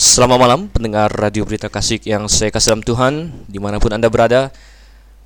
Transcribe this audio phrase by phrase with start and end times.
[0.00, 3.12] Selamat malam pendengar Radio Berita Kasih yang saya kasih dalam Tuhan
[3.44, 4.48] Di mana pun Anda berada.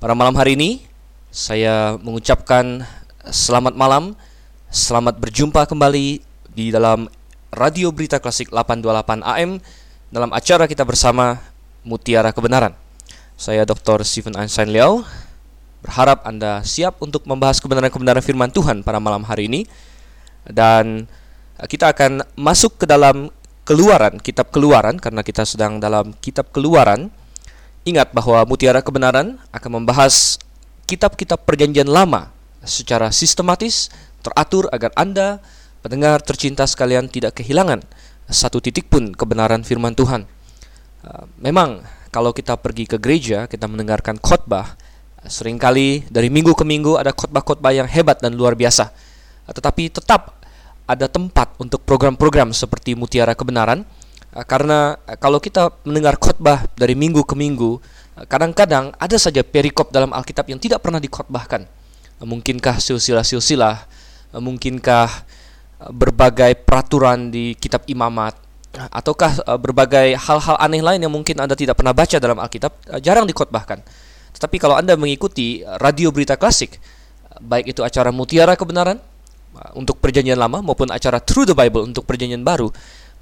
[0.03, 0.83] Pada malam hari ini
[1.31, 2.83] Saya mengucapkan
[3.23, 4.19] selamat malam
[4.67, 6.19] Selamat berjumpa kembali
[6.51, 7.07] Di dalam
[7.55, 9.63] Radio Berita Klasik 828 AM
[10.11, 11.39] Dalam acara kita bersama
[11.87, 12.75] Mutiara Kebenaran.
[13.39, 14.03] Saya Dr.
[14.03, 15.07] Stephen Einstein Liao.
[15.87, 19.63] Berharap Anda siap untuk membahas kebenaran-kebenaran firman Tuhan pada malam hari ini.
[20.43, 21.07] Dan
[21.63, 23.31] kita akan masuk ke dalam
[23.65, 27.09] Keluaran, kitab Keluaran karena kita sedang dalam kitab Keluaran.
[27.85, 30.37] Ingat bahwa Mutiara Kebenaran akan membahas
[30.85, 32.29] kitab-kitab Perjanjian Lama
[32.61, 33.89] secara sistematis,
[34.21, 35.41] teratur agar Anda
[35.81, 37.81] pendengar tercinta sekalian tidak kehilangan
[38.29, 40.25] satu titik pun kebenaran firman Tuhan.
[41.05, 44.77] Uh, memang kalau kita pergi ke gereja, kita mendengarkan khotbah,
[45.25, 48.89] sering kali dari minggu ke minggu ada khotbah-khotbah yang hebat dan luar biasa.
[49.45, 50.44] Tetapi tetap
[50.85, 53.83] ada tempat untuk program-program seperti Mutiara Kebenaran.
[54.33, 57.81] Eh, karena eh, kalau kita mendengar khotbah dari minggu ke minggu
[58.21, 61.65] eh, kadang-kadang ada saja perikop dalam Alkitab yang tidak pernah dikhotbahkan.
[62.23, 63.91] Mungkinkah silsilah-silsilah?
[64.39, 65.07] Mungkinkah
[65.91, 68.39] berbagai peraturan di kitab imamat?
[68.87, 72.71] Ataukah berbagai hal-hal aneh lain yang mungkin Anda tidak pernah baca dalam Alkitab
[73.03, 73.83] jarang dikhotbahkan.
[74.31, 76.79] Tetapi kalau Anda mengikuti radio berita klasik
[77.43, 78.99] baik itu acara Mutiara Kebenaran
[79.75, 82.69] untuk perjanjian lama maupun acara Through the Bible untuk perjanjian baru,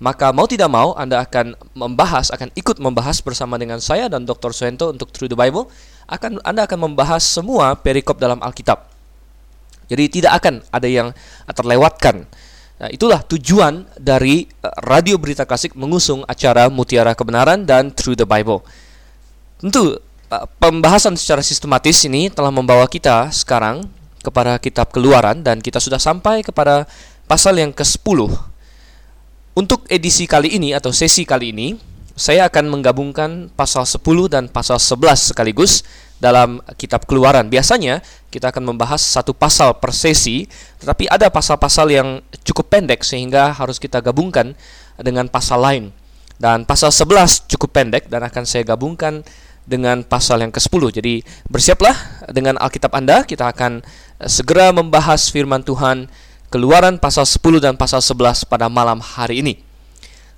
[0.01, 4.51] maka mau tidak mau Anda akan membahas, akan ikut membahas bersama dengan saya dan Dr.
[4.51, 5.69] Suento untuk Through the Bible,
[6.09, 8.89] akan Anda akan membahas semua perikop dalam Alkitab.
[9.87, 11.13] Jadi tidak akan ada yang
[11.47, 12.25] terlewatkan.
[12.83, 18.27] Nah, itulah tujuan dari uh, Radio Berita Klasik mengusung acara Mutiara Kebenaran dan Through the
[18.27, 18.65] Bible.
[19.61, 19.95] Tentu
[20.33, 23.87] uh, pembahasan secara sistematis ini telah membawa kita sekarang
[24.23, 26.87] kepada kitab keluaran dan kita sudah sampai kepada
[27.27, 28.31] pasal yang ke-10.
[29.53, 31.77] Untuk edisi kali ini atau sesi kali ini,
[32.13, 35.85] saya akan menggabungkan pasal 10 dan pasal 11 sekaligus
[36.21, 37.51] dalam kitab keluaran.
[37.51, 37.99] Biasanya
[38.31, 40.47] kita akan membahas satu pasal per sesi,
[40.81, 42.09] tetapi ada pasal-pasal yang
[42.47, 44.55] cukup pendek sehingga harus kita gabungkan
[44.97, 45.83] dengan pasal lain.
[46.37, 49.21] Dan pasal 11 cukup pendek dan akan saya gabungkan
[49.63, 51.01] dengan pasal yang ke-10.
[51.01, 51.95] Jadi bersiaplah
[52.29, 53.83] dengan Alkitab Anda, kita akan
[54.27, 56.07] segera membahas firman Tuhan
[56.53, 59.57] Keluaran pasal 10 dan pasal 11 pada malam hari ini.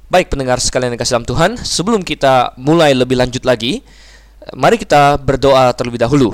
[0.07, 3.83] Baik pendengar sekalian yang kasih dalam Tuhan, sebelum kita mulai lebih lanjut lagi,
[4.55, 6.31] mari kita berdoa terlebih dahulu.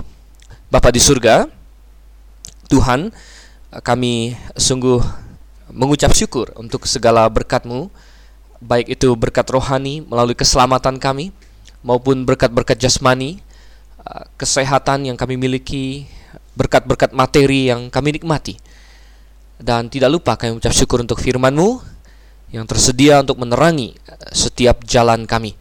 [0.69, 1.50] Bapa di surga,
[2.69, 3.09] Tuhan,
[3.81, 5.01] kami sungguh
[5.73, 7.89] mengucap syukur untuk segala berkat-Mu,
[8.62, 11.33] baik itu berkat rohani melalui keselamatan kami,
[11.81, 13.41] maupun berkat-berkat jasmani,
[14.38, 16.06] kesehatan yang kami miliki,
[16.56, 18.59] berkat-berkat materi yang kami nikmati.
[19.62, 21.81] Dan tidak lupa kami mengucap syukur untuk firman-Mu
[22.51, 25.56] yang tersedia untuk menerangi uh, setiap jalan kami.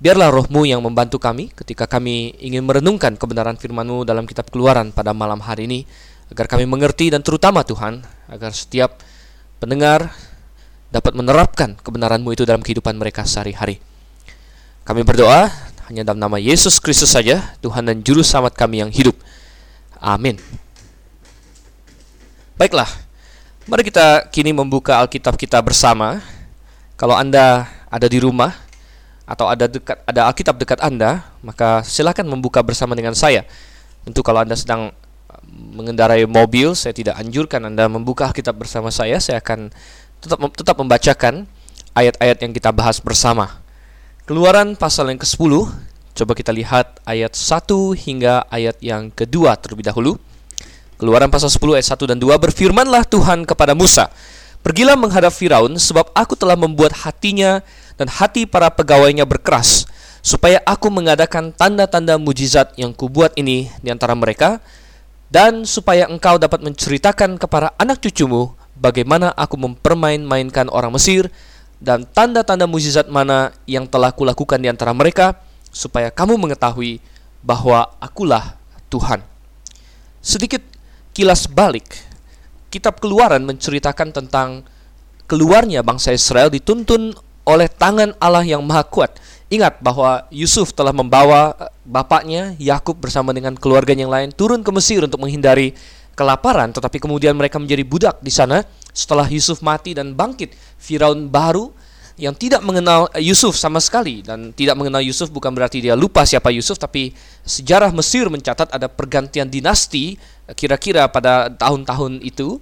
[0.00, 5.12] Biarlah rohmu yang membantu kami ketika kami ingin merenungkan kebenaran firman-Mu dalam kitab keluaran pada
[5.12, 5.80] malam hari ini,
[6.32, 9.00] agar kami mengerti dan terutama Tuhan, agar setiap
[9.60, 10.08] pendengar
[10.88, 13.82] dapat menerapkan kebenaran-Mu itu dalam kehidupan mereka sehari-hari.
[14.88, 15.52] Kami berdoa
[15.90, 19.18] hanya dalam nama Yesus Kristus saja, Tuhan dan Juru Selamat kami yang hidup.
[20.00, 20.40] Amin.
[22.56, 22.88] Baiklah,
[23.68, 26.24] mari kita kini membuka Alkitab kita bersama.
[26.96, 28.52] Kalau Anda ada di rumah
[29.28, 33.44] atau ada dekat ada Alkitab dekat Anda, maka silakan membuka bersama dengan saya.
[34.04, 35.42] Tentu kalau Anda sedang uh,
[35.76, 39.20] mengendarai mobil, saya tidak anjurkan Anda membuka Alkitab bersama saya.
[39.20, 39.68] Saya akan
[40.20, 41.44] tetap tetap membacakan
[41.92, 43.60] ayat-ayat yang kita bahas bersama.
[44.24, 45.68] Keluaran pasal yang ke-10,
[46.14, 47.66] coba kita lihat ayat 1
[47.96, 50.16] hingga ayat yang kedua terlebih dahulu.
[51.00, 54.12] Keluaran pasal 10 ayat 1 dan 2 berfirmanlah Tuhan kepada Musa,
[54.60, 57.64] Pergilah menghadap Firaun sebab aku telah membuat hatinya
[57.96, 59.88] dan hati para pegawainya berkeras
[60.20, 64.60] supaya aku mengadakan tanda-tanda mujizat yang kubuat ini di antara mereka
[65.32, 71.32] dan supaya engkau dapat menceritakan kepada anak cucumu bagaimana aku mempermain-mainkan orang Mesir
[71.80, 75.40] dan tanda-tanda mujizat mana yang telah kulakukan di antara mereka
[75.70, 76.98] supaya kamu mengetahui
[77.40, 78.58] bahwa akulah
[78.92, 79.22] Tuhan.
[80.20, 80.60] Sedikit
[81.16, 81.96] kilas balik,
[82.68, 84.62] kitab Keluaran menceritakan tentang
[85.30, 87.14] keluarnya bangsa Israel dituntun
[87.48, 89.16] oleh tangan Allah yang Maha Kuat.
[89.50, 94.70] Ingat bahwa Yusuf telah membawa eh, bapaknya Yakub bersama dengan keluarga yang lain turun ke
[94.70, 95.74] Mesir untuk menghindari
[96.14, 98.62] kelaparan, tetapi kemudian mereka menjadi budak di sana
[98.94, 101.72] setelah Yusuf mati dan bangkit Firaun baru
[102.20, 106.52] yang tidak mengenal Yusuf sama sekali dan tidak mengenal Yusuf bukan berarti dia lupa siapa
[106.52, 107.16] Yusuf tapi
[107.48, 110.20] sejarah Mesir mencatat ada pergantian dinasti
[110.52, 112.60] kira-kira pada tahun-tahun itu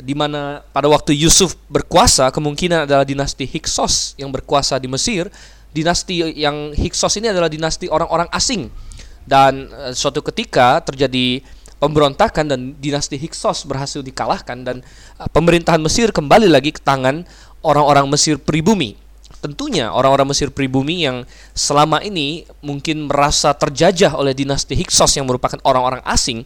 [0.00, 5.28] di mana pada waktu Yusuf berkuasa kemungkinan adalah dinasti Hyksos yang berkuasa di Mesir.
[5.70, 8.66] Dinasti yang Hyksos ini adalah dinasti orang-orang asing.
[9.22, 11.44] Dan uh, suatu ketika terjadi
[11.78, 14.76] pemberontakan dan dinasti Hyksos berhasil dikalahkan dan
[15.20, 17.22] uh, pemerintahan Mesir kembali lagi ke tangan
[17.60, 18.96] orang-orang Mesir pribumi.
[19.40, 21.24] Tentunya orang-orang Mesir pribumi yang
[21.56, 26.44] selama ini mungkin merasa terjajah oleh dinasti Hyksos yang merupakan orang-orang asing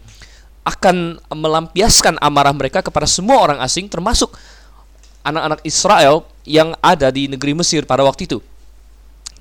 [0.63, 4.33] akan melampiaskan amarah mereka kepada semua orang asing termasuk
[5.27, 8.39] anak-anak Israel yang ada di negeri Mesir pada waktu itu.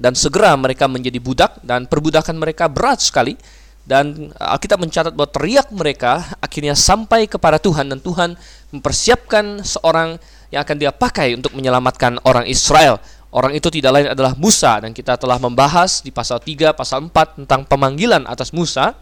[0.01, 3.37] Dan segera mereka menjadi budak dan perbudakan mereka berat sekali
[3.83, 8.39] dan Alkitab mencatat bahwa teriak mereka akhirnya sampai kepada Tuhan dan Tuhan
[8.71, 10.17] mempersiapkan seorang
[10.53, 13.01] yang akan dia pakai untuk menyelamatkan orang Israel.
[13.33, 17.41] Orang itu tidak lain adalah Musa dan kita telah membahas di pasal 3, pasal 4
[17.41, 18.93] tentang pemanggilan atas Musa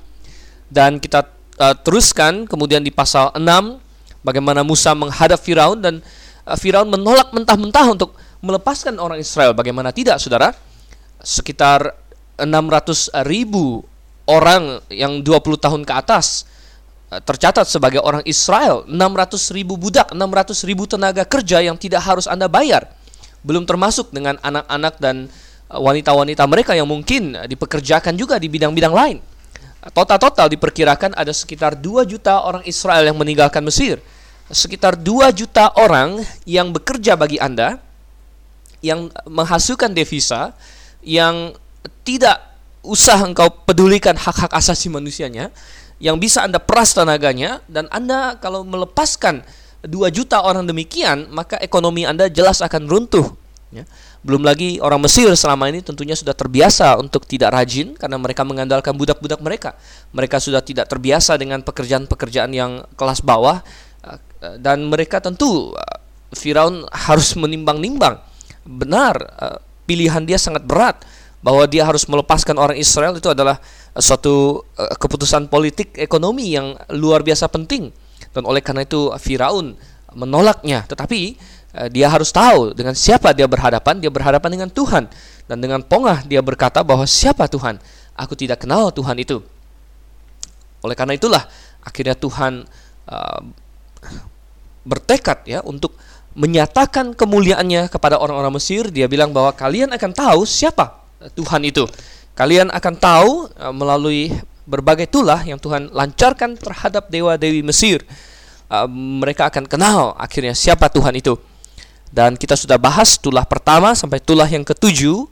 [0.72, 1.28] dan kita
[1.60, 3.44] uh, teruskan kemudian di pasal 6
[4.24, 6.00] bagaimana Musa menghadap Firaun dan
[6.48, 9.52] uh, Firaun menolak mentah-mentah untuk melepaskan orang Israel.
[9.52, 10.56] Bagaimana tidak, Saudara?
[11.20, 11.92] Sekitar
[12.40, 13.84] 600 ribu
[14.32, 16.48] orang yang 20 tahun ke atas
[17.12, 22.48] tercatat sebagai orang Israel 600 ribu budak 600 ribu tenaga kerja yang tidak harus anda
[22.48, 22.88] bayar
[23.44, 25.28] belum termasuk dengan anak-anak dan
[25.68, 29.18] wanita-wanita mereka yang mungkin dipekerjakan juga di bidang-bidang lain
[29.82, 33.98] Total-total diperkirakan ada sekitar 2 juta orang Israel yang meninggalkan Mesir.
[34.46, 37.82] Sekitar 2 juta orang yang bekerja bagi Anda,
[38.86, 40.54] yang menghasilkan devisa,
[41.02, 41.58] yang
[42.06, 42.38] tidak
[42.86, 45.50] usah engkau pedulikan hak-hak asasi manusianya,
[46.02, 49.46] yang bisa Anda peras tenaganya, dan Anda kalau melepaskan
[49.86, 53.38] 2 juta orang demikian, maka ekonomi Anda jelas akan runtuh.
[53.72, 53.86] Ya.
[54.22, 58.94] Belum lagi orang Mesir selama ini tentunya sudah terbiasa untuk tidak rajin karena mereka mengandalkan
[58.94, 59.74] budak-budak mereka.
[60.14, 63.64] Mereka sudah tidak terbiasa dengan pekerjaan-pekerjaan yang kelas bawah
[64.06, 64.20] eh,
[64.62, 65.98] dan mereka tentu eh,
[66.38, 68.22] Firaun harus menimbang-nimbang.
[68.62, 69.58] Benar, eh,
[69.90, 71.02] pilihan dia sangat berat
[71.42, 73.58] bahwa dia harus melepaskan orang Israel itu adalah
[73.98, 77.90] suatu keputusan politik ekonomi yang luar biasa penting.
[78.32, 79.74] Dan oleh karena itu Firaun
[80.14, 80.86] menolaknya.
[80.86, 81.36] Tetapi
[81.72, 84.04] Eh, dia harus tahu dengan siapa dia berhadapan.
[84.04, 85.08] Dia berhadapan dengan Tuhan.
[85.48, 87.80] Dan dengan pongah dia berkata bahwa siapa Tuhan?
[88.20, 89.40] Aku tidak kenal Tuhan itu.
[90.84, 91.44] Oleh karena itulah
[91.80, 92.68] akhirnya Tuhan
[93.08, 93.42] uh,
[94.84, 95.96] bertekad ya untuk
[96.36, 98.92] menyatakan kemuliaannya kepada orang-orang Mesir.
[98.92, 101.01] Dia bilang bahwa kalian akan tahu siapa
[101.36, 101.86] Tuhan itu.
[102.34, 104.34] Kalian akan tahu uh, melalui
[104.66, 108.02] berbagai tulah yang Tuhan lancarkan terhadap dewa-dewi Mesir.
[108.72, 111.38] Uh, mereka akan kenal akhirnya siapa Tuhan itu.
[112.12, 115.28] Dan kita sudah bahas tulah pertama sampai tulah yang ketujuh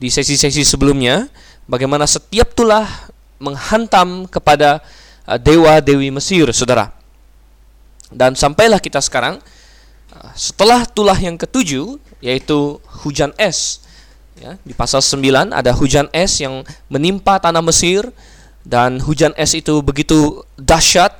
[0.00, 1.28] di sesi-sesi sebelumnya.
[1.68, 2.86] Bagaimana setiap tulah
[3.36, 4.80] menghantam kepada
[5.28, 6.94] uh, dewa-dewi Mesir, saudara.
[8.14, 9.42] Dan sampailah kita sekarang
[10.38, 13.83] setelah tulah yang ketujuh, yaitu hujan es.
[14.34, 18.10] Ya, di pasal 9 ada hujan es yang menimpa tanah Mesir
[18.66, 21.14] dan hujan es itu begitu dahsyat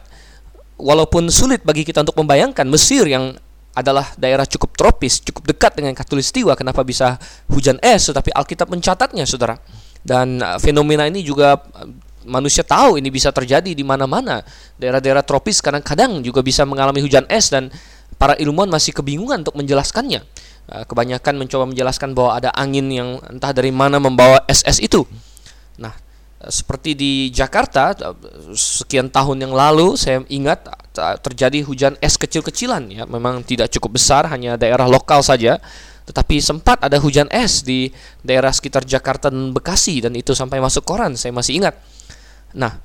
[0.75, 3.39] walaupun sulit bagi kita untuk membayangkan Mesir yang
[3.75, 6.55] adalah daerah cukup tropis, cukup dekat dengan Katulistiwa.
[6.55, 7.19] Kenapa bisa
[7.51, 8.07] hujan es?
[8.07, 9.59] Tetapi Alkitab mencatatnya, saudara.
[9.99, 11.91] Dan uh, fenomena ini juga uh,
[12.23, 14.47] manusia tahu ini bisa terjadi di mana-mana.
[14.79, 17.69] Daerah-daerah tropis kadang-kadang juga bisa mengalami hujan es dan
[18.15, 20.23] para ilmuwan masih kebingungan untuk menjelaskannya.
[20.65, 25.05] Uh, kebanyakan mencoba menjelaskan bahwa ada angin yang entah dari mana membawa es-es itu.
[25.77, 25.93] Nah,
[26.49, 27.93] seperti di Jakarta
[28.57, 30.65] sekian tahun yang lalu saya ingat
[31.21, 33.05] terjadi hujan es kecil-kecilan ya.
[33.05, 35.61] Memang tidak cukup besar hanya daerah lokal saja.
[36.05, 37.93] Tetapi sempat ada hujan es di
[38.25, 41.77] daerah sekitar Jakarta dan Bekasi dan itu sampai masuk koran saya masih ingat.
[42.57, 42.77] Nah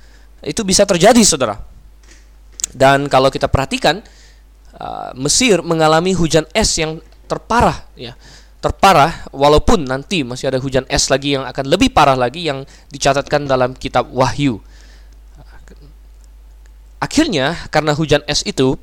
[0.44, 1.60] itu bisa terjadi saudara.
[2.76, 4.04] Dan kalau kita perhatikan
[5.20, 8.18] Mesir mengalami hujan es yang terparah ya
[8.60, 13.48] terparah walaupun nanti masih ada hujan es lagi yang akan lebih parah lagi yang dicatatkan
[13.48, 14.60] dalam kitab Wahyu.
[17.00, 18.76] Akhirnya karena hujan es itu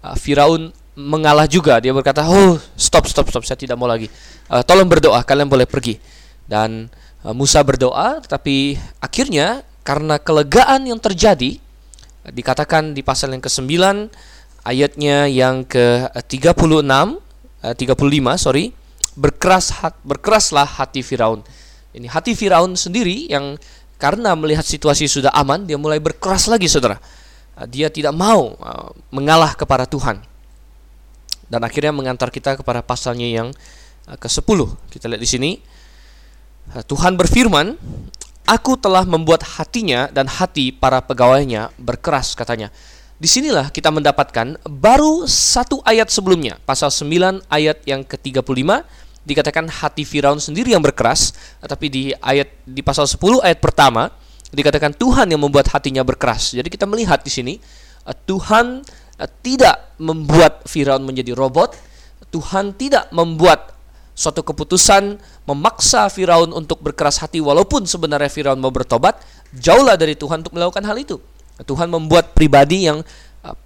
[0.00, 1.76] uh, Firaun mengalah juga.
[1.76, 4.08] Dia berkata, "Oh, stop stop stop, saya tidak mau lagi.
[4.48, 6.00] Uh, tolong berdoa, kalian boleh pergi."
[6.48, 6.88] Dan
[7.20, 11.60] uh, Musa berdoa, tetapi akhirnya karena kelegaan yang terjadi
[12.28, 13.72] dikatakan di pasal yang ke-9
[14.64, 17.27] ayatnya yang ke-36
[17.62, 17.98] 35
[18.38, 18.70] sorry
[19.18, 21.42] berkeras hat, berkeraslah hati Firaun.
[21.90, 23.58] Ini hati Firaun sendiri yang
[23.98, 27.02] karena melihat situasi sudah aman, dia mulai berkeras lagi, saudara.
[27.58, 30.22] Ah, dia tidak mau uh, mengalah kepada Tuhan.
[31.50, 33.50] Dan akhirnya mengantar kita kepada pasalnya yang
[34.06, 34.58] uh, ke-10.
[34.94, 35.50] Kita lihat di sini.
[36.70, 37.74] Uh, Tuhan berfirman,
[38.48, 42.72] Aku telah membuat hatinya dan hati para pegawainya berkeras katanya.
[43.18, 48.46] Di sinilah kita mendapatkan baru satu ayat sebelumnya, pasal 9 ayat yang ke-35
[49.26, 54.14] dikatakan hati Firaun sendiri yang berkeras, tapi di ayat di pasal 10 ayat pertama
[54.54, 56.54] dikatakan Tuhan yang membuat hatinya berkeras.
[56.54, 57.54] Jadi kita melihat di sini
[58.06, 58.86] eh, Tuhan
[59.18, 61.74] eh, tidak membuat Firaun menjadi robot,
[62.30, 63.74] Tuhan tidak membuat
[64.14, 69.18] suatu keputusan memaksa Firaun untuk berkeras hati walaupun sebenarnya Firaun mau bertobat,
[69.58, 71.18] jauhlah dari Tuhan untuk melakukan hal itu.
[71.62, 73.02] Tuhan membuat pribadi yang
[73.42, 73.56] uh,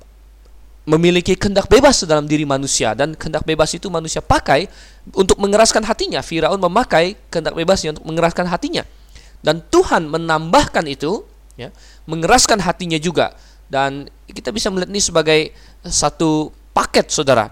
[0.88, 4.66] memiliki kehendak bebas dalam diri manusia dan kehendak bebas itu manusia pakai
[5.12, 6.24] untuk mengeraskan hatinya.
[6.24, 8.86] Firaun memakai kehendak bebasnya untuk mengeraskan hatinya.
[9.42, 11.26] Dan Tuhan menambahkan itu,
[11.58, 11.74] ya,
[12.06, 13.34] mengeraskan hatinya juga.
[13.66, 15.50] Dan kita bisa melihat ini sebagai
[15.82, 17.50] satu paket, saudara.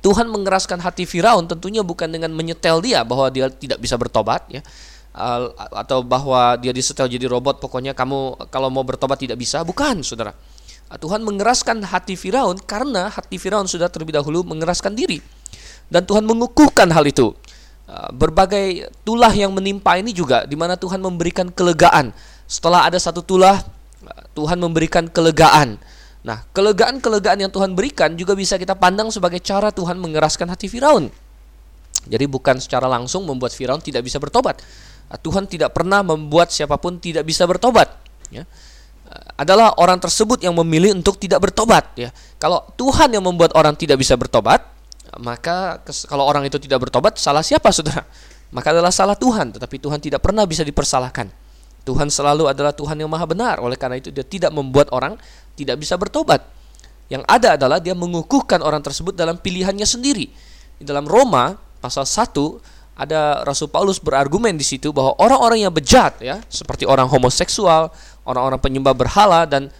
[0.00, 4.64] Tuhan mengeraskan hati Firaun tentunya bukan dengan menyetel dia bahwa dia tidak bisa bertobat, ya,
[5.74, 7.58] atau bahwa dia disetel jadi robot.
[7.58, 10.34] Pokoknya kamu kalau mau bertobat tidak bisa, bukan, saudara.
[10.90, 15.22] Tuhan mengeraskan hati Firaun karena hati Firaun sudah terlebih dahulu mengeraskan diri,
[15.86, 17.30] dan Tuhan mengukuhkan hal itu.
[18.14, 22.10] Berbagai tulah yang menimpa ini juga, di mana Tuhan memberikan kelegaan.
[22.50, 23.62] Setelah ada satu tulah,
[24.34, 25.78] Tuhan memberikan kelegaan
[26.20, 31.08] Nah, kelegaan-kelegaan yang Tuhan berikan juga bisa kita pandang sebagai cara Tuhan mengeraskan hati Firaun.
[32.04, 34.60] Jadi bukan secara langsung membuat Firaun tidak bisa bertobat.
[35.10, 37.90] Ah, Tuhan tidak pernah membuat siapa pun tidak bisa bertobat.
[38.30, 38.46] Ya.
[39.10, 41.90] Ah, adalah orang tersebut yang memilih untuk tidak bertobat.
[41.98, 42.14] Ya.
[42.38, 44.62] Kalau Tuhan yang membuat orang tidak bisa bertobat,
[45.18, 48.06] maka kalau orang itu tidak bertobat, salah siapa saudara?
[48.54, 49.50] Maka adalah salah Tuhan.
[49.58, 51.26] Tetapi Tuhan tidak pernah bisa dipersalahkan.
[51.82, 53.58] Tuhan selalu adalah Tuhan yang maha benar.
[53.58, 55.18] Oleh karena itu dia tidak membuat orang
[55.58, 56.46] tidak bisa bertobat.
[57.10, 60.30] Yang ada adalah dia mengukuhkan orang tersebut dalam pilihannya sendiri.
[60.78, 66.20] Di dalam Roma pasal 1 ada Rasul Paulus berargumen di situ bahwa orang-orang yang bejat
[66.20, 67.88] ya, seperti orang homoseksual,
[68.28, 69.72] orang-orang penyembah berhala dan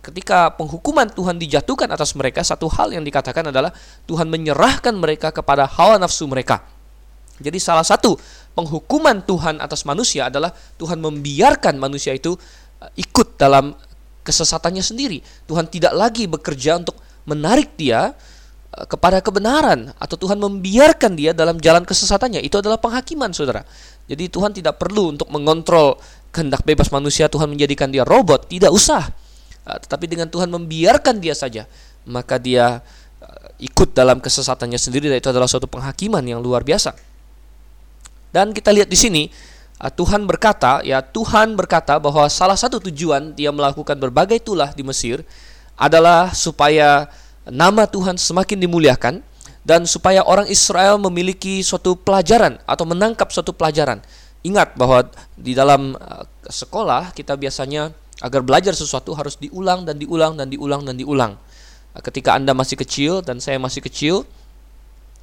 [0.00, 3.68] ketika penghukuman Tuhan dijatuhkan atas mereka, satu hal yang dikatakan adalah
[4.08, 6.64] Tuhan menyerahkan mereka kepada hawa nafsu mereka.
[7.36, 8.16] Jadi salah satu
[8.56, 13.76] penghukuman Tuhan atas manusia adalah Tuhan membiarkan manusia itu uh, ikut dalam
[14.24, 15.20] kesesatannya sendiri.
[15.44, 16.96] Tuhan tidak lagi bekerja untuk
[17.28, 18.16] menarik dia
[18.90, 22.42] kepada kebenaran atau Tuhan membiarkan dia dalam jalan kesesatannya.
[22.42, 23.62] Itu adalah penghakiman, Saudara.
[24.10, 25.96] Jadi Tuhan tidak perlu untuk mengontrol
[26.34, 29.06] kehendak bebas manusia Tuhan menjadikan dia robot, tidak usah.
[29.64, 31.64] Uh, tetapi dengan Tuhan membiarkan dia saja,
[32.04, 32.82] maka dia
[33.62, 36.92] ikut dalam kesesatannya sendiri dan itu adalah suatu penghakiman yang luar biasa.
[38.34, 39.22] Dan kita lihat di sini
[39.78, 45.22] Tuhan berkata, ya Tuhan berkata bahwa salah satu tujuan dia melakukan berbagai tulah di Mesir
[45.78, 47.06] adalah supaya
[47.48, 49.20] nama Tuhan semakin dimuliakan
[49.64, 54.04] dan supaya orang Israel memiliki suatu pelajaran atau menangkap suatu pelajaran.
[54.44, 55.08] Ingat bahwa
[55.40, 60.84] di dalam ah, sekolah kita biasanya agar belajar sesuatu harus diulang dan diulang dan diulang
[60.84, 61.32] dan diulang.
[61.96, 64.28] Ah, ketika Anda masih kecil dan saya masih kecil,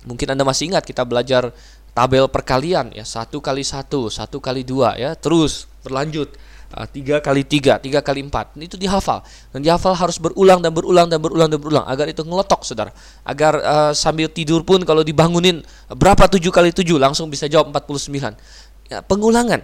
[0.09, 1.53] mungkin Anda masih ingat kita belajar
[1.91, 6.31] tabel perkalian ya satu kali satu satu kali dua ya terus berlanjut
[6.91, 8.55] tiga kali tiga tiga kali empat.
[8.57, 9.23] Itu dihafal.
[9.51, 12.91] Dan dihafal harus berulang dan berulang dan berulang dan berulang agar itu ngelotok saudara.
[13.27, 15.61] Agar uh, sambil tidur pun kalau dibangunin
[15.91, 18.35] berapa tujuh kali tujuh langsung bisa jawab 49
[18.87, 19.61] ya, pengulangan.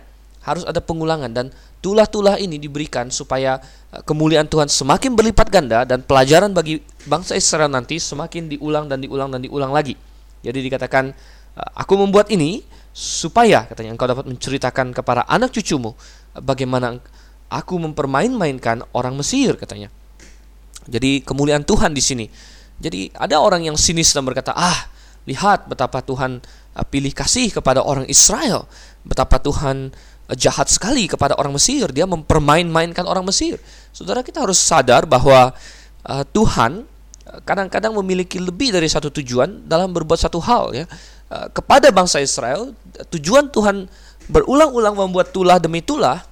[0.47, 1.51] Harus ada pengulangan dan
[1.83, 3.59] tulah-tulah ini diberikan supaya
[3.91, 8.99] uh, kemuliaan Tuhan semakin berlipat ganda dan pelajaran bagi bangsa Israel nanti semakin diulang dan
[8.99, 9.95] diulang dan diulang lagi.
[10.43, 11.11] Jadi dikatakan
[11.57, 12.61] Eh, aku membuat ini
[12.93, 17.00] supaya katanya engkau dapat menceritakan kepada anak cucumu eh, bagaimana
[17.48, 19.88] aku mempermain-mainkan orang Mesir katanya.
[20.88, 22.25] Jadi kemuliaan Tuhan di sini.
[22.77, 24.88] Jadi ada orang yang sinis dan berkata, "Ah,
[25.27, 26.39] lihat betapa Tuhan
[26.77, 28.67] eh, pilih kasih kepada orang Israel,
[29.03, 29.91] betapa Tuhan
[30.36, 33.60] jahat sekali kepada orang Mesir, dia mempermain-mainkan orang Mesir."
[33.96, 35.56] Saudara kita harus sadar bahwa
[36.06, 36.86] uh, Tuhan
[37.44, 40.86] kadang-kadang memiliki lebih dari satu tujuan dalam berbuat satu hal ya.
[41.51, 42.72] Kepada bangsa Israel,
[43.12, 43.91] tujuan Tuhan
[44.32, 46.24] berulang-ulang membuat tulah demi tulah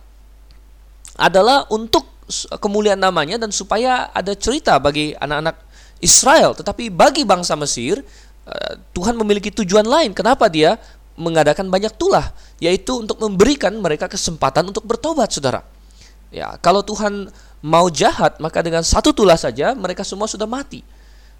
[1.15, 2.15] adalah untuk
[2.60, 5.55] kemuliaan namanya dan supaya ada cerita bagi anak-anak
[6.01, 6.57] Israel.
[6.57, 8.01] Tetapi bagi bangsa Mesir,
[8.45, 10.12] eh, Tuhan memiliki tujuan lain.
[10.12, 10.75] Kenapa dia
[11.15, 12.34] mengadakan banyak tulah?
[12.60, 15.63] Yaitu untuk memberikan mereka kesempatan untuk bertobat, saudara.
[16.34, 17.31] Ya, kalau Tuhan
[17.63, 20.84] mau jahat, maka dengan satu tulah saja mereka semua sudah mati.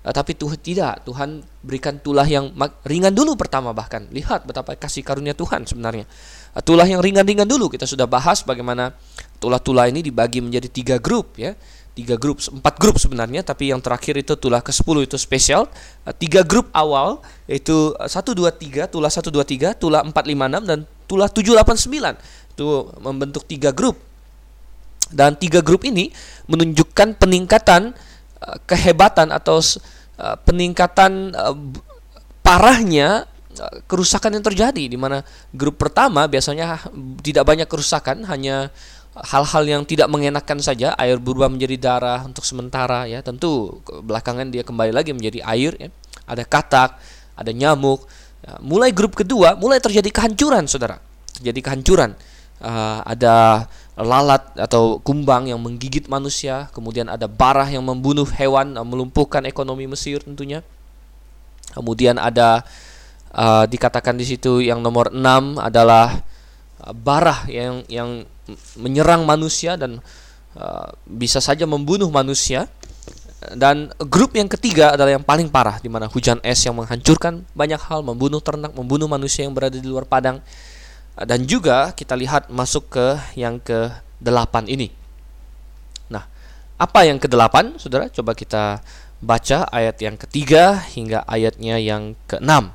[0.06, 2.54] Uh, tapi Tuhan tidak, Tuhan berikan tulah yang
[2.86, 4.06] ringan dulu pertama bahkan.
[4.14, 6.06] Lihat betapa kasih karunia Tuhan sebenarnya.
[6.54, 8.94] Uh, tulah yang ringan-ringan dulu kita sudah bahas bagaimana
[9.40, 11.56] tulah-tulah ini dibagi menjadi tiga grup ya.
[11.96, 15.72] Tiga grup, empat grup sebenarnya, tapi yang terakhir itu tulah ke sepuluh itu spesial.
[16.04, 20.52] Uh, tiga grup awal yaitu satu dua tiga, tulah satu dua tiga, tulah empat lima
[20.52, 22.14] enam dan tulah tujuh delapan sembilan
[22.52, 22.68] itu
[23.00, 23.96] membentuk tiga grup.
[25.08, 26.12] Dan tiga grup ini
[26.52, 27.96] menunjukkan peningkatan
[28.44, 29.64] uh, kehebatan atau
[30.20, 31.32] uh, peningkatan
[32.44, 33.24] parahnya
[33.88, 35.24] kerusakan yang terjadi di mana
[35.56, 36.76] grup pertama biasanya
[37.24, 38.68] tidak banyak kerusakan hanya
[39.16, 43.24] hal-hal yang tidak mengenakan saja air berubah menjadi darah untuk sementara ya.
[43.24, 45.90] Tentu belakangan dia kembali lagi menjadi air ya.
[46.28, 47.00] Ada katak
[47.36, 48.04] ada nyamuk
[48.44, 51.00] ya, mulai grup kedua mulai terjadi kehancuran saudara.
[51.40, 52.12] Terjadi kehancuran.
[52.56, 53.68] Uh, ada
[54.00, 59.88] lalat atau kumbang yang menggigit manusia kemudian ada barah yang membunuh hewan uh, melumpuhkan ekonomi
[59.88, 60.60] Mesir tentunya.
[61.72, 62.64] Kemudian ada
[63.32, 66.20] uh, dikatakan di situ yang nomor 6 adalah
[66.96, 68.28] barah yang yang
[68.78, 70.02] menyerang manusia dan
[70.58, 72.70] uh, bisa saja membunuh manusia.
[73.46, 77.78] Dan grup yang ketiga adalah yang paling parah di mana hujan es yang menghancurkan banyak
[77.78, 80.42] hal, membunuh ternak, membunuh manusia yang berada di luar padang.
[81.14, 84.90] Dan juga kita lihat masuk ke yang ke delapan ini.
[86.10, 86.26] Nah,
[86.82, 88.10] apa yang ke delapan, saudara?
[88.10, 88.82] Coba kita
[89.22, 92.74] baca ayat yang ketiga hingga ayatnya yang keenam.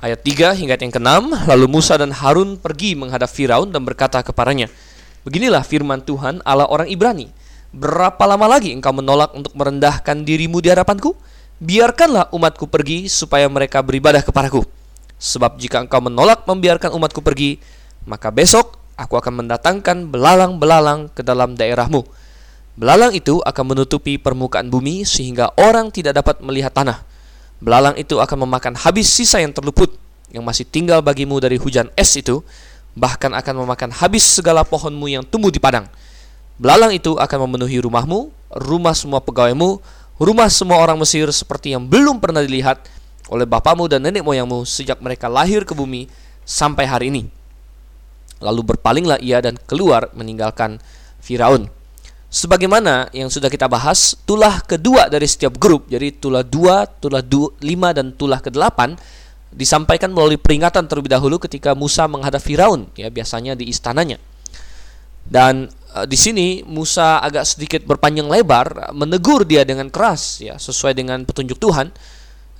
[0.00, 4.72] Ayat 3 hingga yang ke-6, lalu Musa dan Harun pergi menghadap Firaun dan berkata kepadanya,
[5.28, 7.28] Beginilah firman Tuhan Allah orang Ibrani,
[7.68, 11.12] berapa lama lagi engkau menolak untuk merendahkan dirimu di hadapanku?
[11.60, 14.64] Biarkanlah umatku pergi supaya mereka beribadah kepadaku.
[15.20, 17.60] Sebab jika engkau menolak membiarkan umatku pergi,
[18.08, 22.08] maka besok aku akan mendatangkan belalang-belalang ke dalam daerahmu.
[22.80, 27.09] Belalang itu akan menutupi permukaan bumi sehingga orang tidak dapat melihat tanah
[27.60, 29.92] Belalang itu akan memakan habis sisa yang terluput
[30.32, 32.40] yang masih tinggal bagimu dari hujan es itu,
[32.96, 35.86] bahkan akan memakan habis segala pohonmu yang tumbuh di padang.
[36.56, 39.80] Belalang itu akan memenuhi rumahmu, rumah semua pegawaimu,
[40.20, 42.84] rumah semua orang Mesir seperti yang belum pernah dilihat
[43.32, 46.10] oleh bapamu dan nenek moyangmu sejak mereka lahir ke bumi
[46.44, 47.22] sampai hari ini.
[48.40, 50.80] Lalu berpalinglah ia dan keluar meninggalkan
[51.20, 51.68] Firaun.
[52.30, 57.58] Sebagaimana yang sudah kita bahas, tulah kedua dari setiap grup, jadi tulah 2, tulah 5
[57.90, 58.94] dan tulah ke-8
[59.50, 64.22] disampaikan melalui peringatan terlebih dahulu ketika Musa menghadap Firaun, ya biasanya di istananya.
[65.26, 70.94] Dan e, di sini Musa agak sedikit berpanjang lebar menegur dia dengan keras ya, sesuai
[70.94, 71.90] dengan petunjuk Tuhan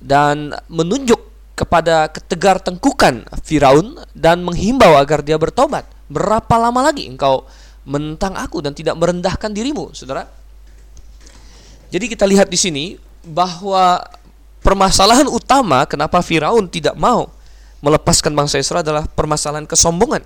[0.03, 5.87] dan menunjuk kepada ketegar tengkukan Firaun dan menghimbau agar dia bertobat.
[6.11, 7.47] Berapa lama lagi engkau
[7.85, 10.27] menentang aku dan tidak merendahkan dirimu, saudara.
[11.91, 12.85] Jadi kita lihat di sini
[13.25, 13.99] bahwa
[14.63, 17.27] permasalahan utama kenapa Firaun tidak mau
[17.81, 20.23] melepaskan bangsa Israel adalah permasalahan kesombongan.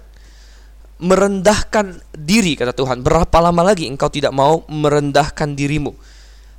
[0.95, 3.03] Merendahkan diri kata Tuhan.
[3.03, 5.91] Berapa lama lagi engkau tidak mau merendahkan dirimu?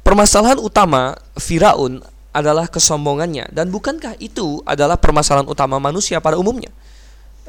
[0.05, 2.05] Permasalahan utama Firaun
[2.37, 6.69] adalah kesombongannya dan bukankah itu adalah permasalahan utama manusia pada umumnya?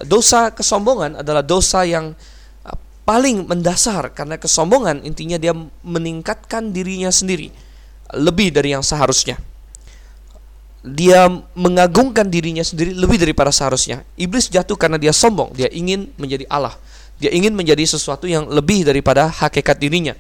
[0.06, 2.16] Dosa kesombongan adalah dosa yang
[3.08, 7.48] paling mendasar karena kesombongan intinya dia meningkatkan dirinya sendiri
[8.12, 9.40] lebih dari yang seharusnya.
[10.84, 14.04] Dia mengagungkan dirinya sendiri lebih daripada seharusnya.
[14.20, 16.76] Iblis jatuh karena dia sombong, dia ingin menjadi Allah.
[17.18, 20.14] Dia ingin menjadi sesuatu yang lebih daripada hakikat dirinya.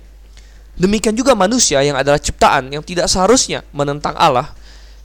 [0.80, 4.52] Demikian juga manusia yang adalah ciptaan yang tidak seharusnya menentang Allah.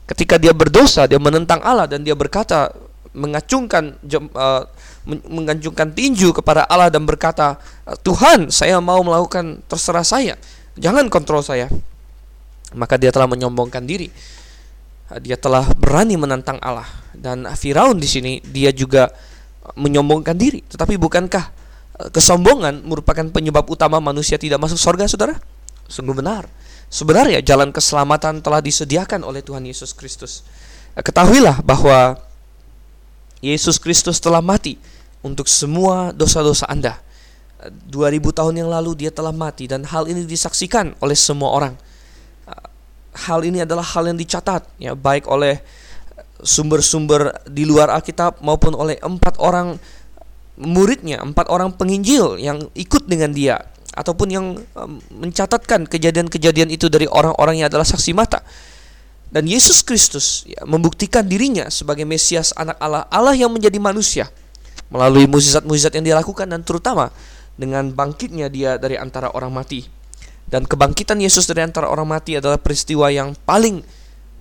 [0.07, 2.71] Ketika dia berdosa, dia menentang Allah dan dia berkata
[3.13, 3.95] mengacungkan
[4.35, 4.67] uh,
[5.05, 7.59] mengacungkan tinju kepada Allah dan berkata,
[8.03, 10.39] "Tuhan, saya mau melakukan terserah saya.
[10.79, 11.67] Jangan kontrol saya."
[12.73, 14.09] Maka dia telah menyombongkan diri.
[15.21, 19.13] Dia telah berani menantang Allah dan Firaun di sini dia juga
[19.77, 20.65] menyombongkan diri.
[20.65, 21.45] Tetapi bukankah
[22.01, 25.37] eh, kesombongan merupakan penyebab utama manusia tidak masuk surga, Saudara?
[25.85, 26.49] Sungguh benar.
[26.93, 30.45] Sebenarnya jalan keselamatan telah disediakan oleh Tuhan Yesus Kristus.
[30.93, 32.21] Ketahuilah bahwa
[33.41, 34.77] Yesus Kristus telah mati
[35.23, 36.99] untuk semua dosa-dosa Anda.
[37.63, 41.73] 2000 tahun yang lalu dia telah mati dan hal ini disaksikan oleh semua orang.
[43.13, 45.63] Hal ini adalah hal yang dicatat ya baik oleh
[46.43, 49.79] sumber-sumber di luar Alkitab maupun oleh empat orang
[50.59, 53.63] muridnya, empat orang penginjil yang ikut dengan dia
[53.95, 54.45] ataupun yang
[55.13, 58.43] mencatatkan kejadian-kejadian itu dari orang-orang yang adalah saksi mata.
[59.33, 64.29] Dan Yesus Kristus ya, membuktikan dirinya sebagai Mesias anak Allah, Allah yang menjadi manusia
[64.93, 67.09] melalui mukjizat-mukjizat yang dia lakukan dan terutama
[67.57, 69.85] dengan bangkitnya dia dari antara orang mati.
[70.45, 73.81] Dan kebangkitan Yesus dari antara orang mati adalah peristiwa yang paling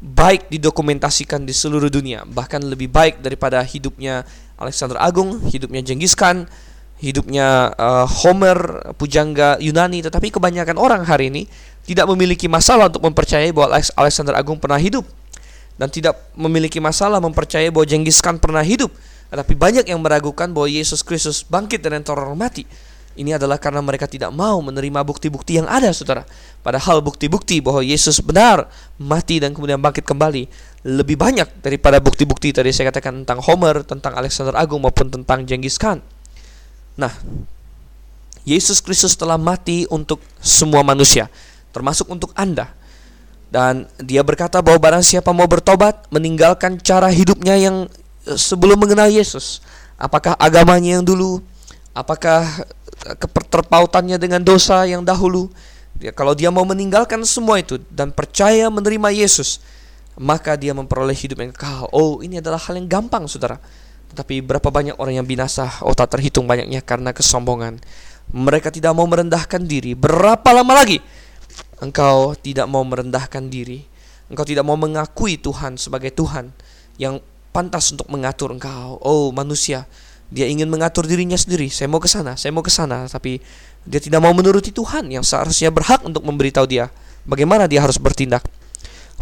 [0.03, 4.27] baik didokumentasikan di seluruh dunia, bahkan lebih baik daripada hidupnya
[4.59, 6.51] Alexander Agung, hidupnya Genghis Khan,
[6.99, 11.42] hidupnya uh, Homer, pujangga Yunani, tetapi kebanyakan orang hari ini
[11.87, 15.07] tidak memiliki masalah untuk mempercayai bahwa Alexander Agung pernah hidup.
[15.73, 18.92] Dan tidak memiliki masalah mempercayai bahwa Genghis Khan pernah hidup
[19.33, 22.68] tetapi banyak yang meragukan bahwa Yesus Kristus bangkit antara orang mati.
[23.16, 26.25] Ini adalah karena mereka tidak mau menerima bukti-bukti yang ada, saudara.
[26.61, 28.68] Padahal bukti-bukti bahwa Yesus benar
[29.01, 30.49] mati dan kemudian bangkit kembali
[30.85, 35.81] lebih banyak daripada bukti-bukti tadi saya katakan tentang Homer, tentang Alexander Agung maupun tentang Genghis
[35.81, 36.05] Khan.
[36.97, 37.12] Nah,
[38.45, 41.33] Yesus Kristus telah mati untuk semua manusia,
[41.73, 42.68] termasuk untuk Anda.
[43.53, 47.88] Dan dia berkata bahwa barang siapa mau bertobat, meninggalkan cara hidupnya yang
[48.25, 49.63] sebelum mengenal Yesus,
[49.99, 51.43] apakah agamanya yang dulu,
[51.95, 52.47] apakah
[53.19, 55.51] keterpautannya dengan dosa yang dahulu.
[55.99, 59.61] Dia, kalau dia mau meninggalkan semua itu dan percaya menerima Yesus,
[60.17, 61.91] maka dia memperoleh hidup yang kekal.
[61.93, 63.59] Oh, ini adalah hal yang gampang, saudara.
[64.13, 65.69] Tetapi berapa banyak orang yang binasa?
[65.83, 67.81] Oh, tak terhitung banyaknya karena kesombongan.
[68.33, 69.99] Mereka tidak mau merendahkan diri.
[69.99, 71.03] Berapa lama lagi
[71.83, 73.83] engkau tidak mau merendahkan diri?
[74.31, 76.55] Engkau tidak mau mengakui Tuhan sebagai Tuhan
[76.97, 77.21] yang
[77.53, 78.99] pantas untuk mengatur engkau.
[79.05, 79.85] Oh, manusia,
[80.33, 81.69] dia ingin mengatur dirinya sendiri.
[81.69, 83.38] Saya mau ke sana, saya mau ke sana, tapi
[83.85, 86.88] dia tidak mau menuruti Tuhan yang seharusnya berhak untuk memberitahu dia
[87.29, 88.43] bagaimana dia harus bertindak.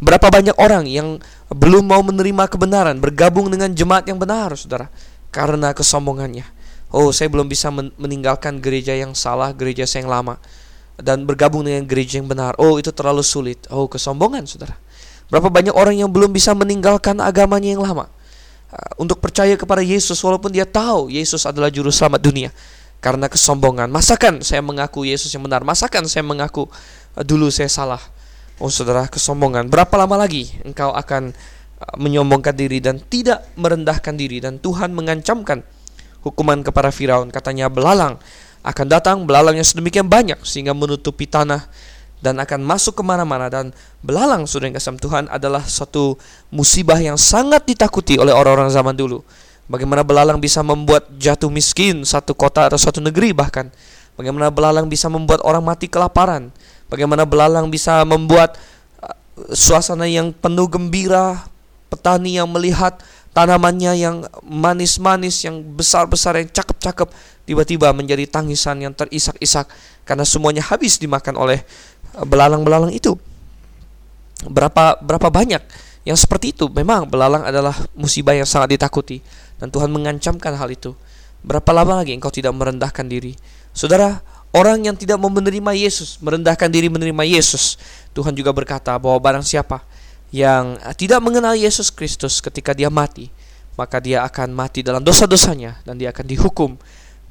[0.01, 1.21] Berapa banyak orang yang
[1.53, 4.88] belum mau menerima kebenaran, bergabung dengan jemaat yang benar, Saudara,
[5.29, 6.47] karena kesombongannya.
[6.90, 10.35] Oh, saya belum bisa meninggalkan gereja yang salah, gereja saya yang lama
[10.97, 12.57] dan bergabung dengan gereja yang benar.
[12.57, 13.69] Oh, itu terlalu sulit.
[13.69, 14.79] Oh, kesombongan, Saudara.
[15.29, 18.11] Berapa banyak orang yang belum bisa meninggalkan agamanya yang lama
[19.01, 22.51] untuk percaya kepada Yesus walaupun dia tahu Yesus adalah juru selamat dunia
[23.03, 23.89] karena kesombongan.
[23.89, 25.65] Masakan saya mengaku Yesus yang benar?
[25.65, 26.69] Masakan saya mengaku
[27.17, 28.01] uh, dulu saya salah?
[28.61, 29.73] Oh saudara, kesombongan.
[29.73, 31.33] Berapa lama lagi engkau akan
[31.81, 35.65] uh, menyombongkan diri dan tidak merendahkan diri dan Tuhan mengancamkan
[36.21, 37.33] hukuman kepada Firaun.
[37.33, 38.21] Katanya belalang
[38.61, 41.65] akan datang, belalangnya sedemikian banyak sehingga menutupi tanah
[42.21, 43.73] dan akan masuk ke mana-mana dan
[44.05, 46.21] belalang sudah yang kasih Tuhan adalah suatu
[46.53, 49.25] musibah yang sangat ditakuti oleh orang-orang zaman dulu.
[49.71, 53.73] Bagaimana belalang bisa membuat jatuh miskin satu kota atau satu negeri bahkan.
[54.19, 56.53] Bagaimana belalang bisa membuat orang mati kelaparan.
[56.91, 58.59] Bagaimana belalang bisa membuat
[59.01, 59.15] uh,
[59.55, 61.47] suasana yang penuh gembira,
[61.89, 62.99] petani yang melihat
[63.31, 67.09] tanamannya yang manis-manis, yang besar-besar, yang cakep-cakep,
[67.47, 69.71] tiba-tiba menjadi tangisan yang terisak-isak
[70.03, 71.63] karena semuanya habis dimakan oleh
[72.18, 73.14] belalang-belalang itu.
[74.49, 75.62] Berapa berapa banyak
[76.09, 76.66] yang seperti itu?
[76.73, 79.20] Memang belalang adalah musibah yang sangat ditakuti
[79.61, 80.96] dan Tuhan mengancamkan hal itu.
[81.44, 83.37] Berapa lama lagi engkau tidak merendahkan diri?
[83.73, 84.20] Saudara,
[84.53, 87.81] orang yang tidak mau menerima Yesus, merendahkan diri menerima Yesus,
[88.12, 89.81] Tuhan juga berkata bahwa barang siapa
[90.31, 93.33] yang tidak mengenal Yesus Kristus ketika dia mati,
[93.75, 96.70] maka dia akan mati dalam dosa-dosanya dan dia akan dihukum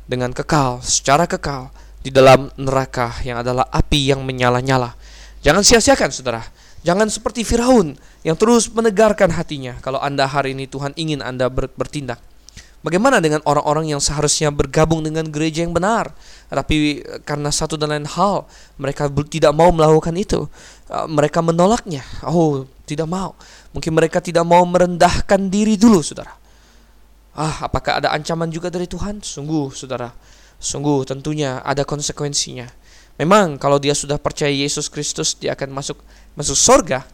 [0.09, 4.95] dengan kekal, secara kekal di dalam neraka yang adalah api yang menyala-nyala.
[5.43, 6.43] Jangan sia-siakan saudara.
[6.79, 12.23] Jangan seperti Firaun yang terus menegarkan hatinya kalau Anda hari ini Tuhan ingin Anda bertindak.
[12.79, 16.15] Bagaimana dengan orang-orang yang seharusnya bergabung dengan gereja yang benar,
[16.47, 18.47] tapi eh, karena satu dan lain hal
[18.79, 20.47] mereka tidak mau melakukan itu,
[20.87, 22.07] eh, mereka menolaknya.
[22.23, 23.35] Oh, tidak mau.
[23.75, 26.31] Mungkin mereka tidak mau merendahkan diri dulu, saudara.
[27.35, 29.19] Ah, apakah ada ancaman juga dari Tuhan?
[29.19, 30.15] Sungguh, saudara
[30.59, 32.67] Sungguh tentunya ada konsekuensinya.
[33.19, 35.99] Memang kalau dia sudah percaya Yesus Kristus dia akan masuk
[36.35, 37.07] masuk surga.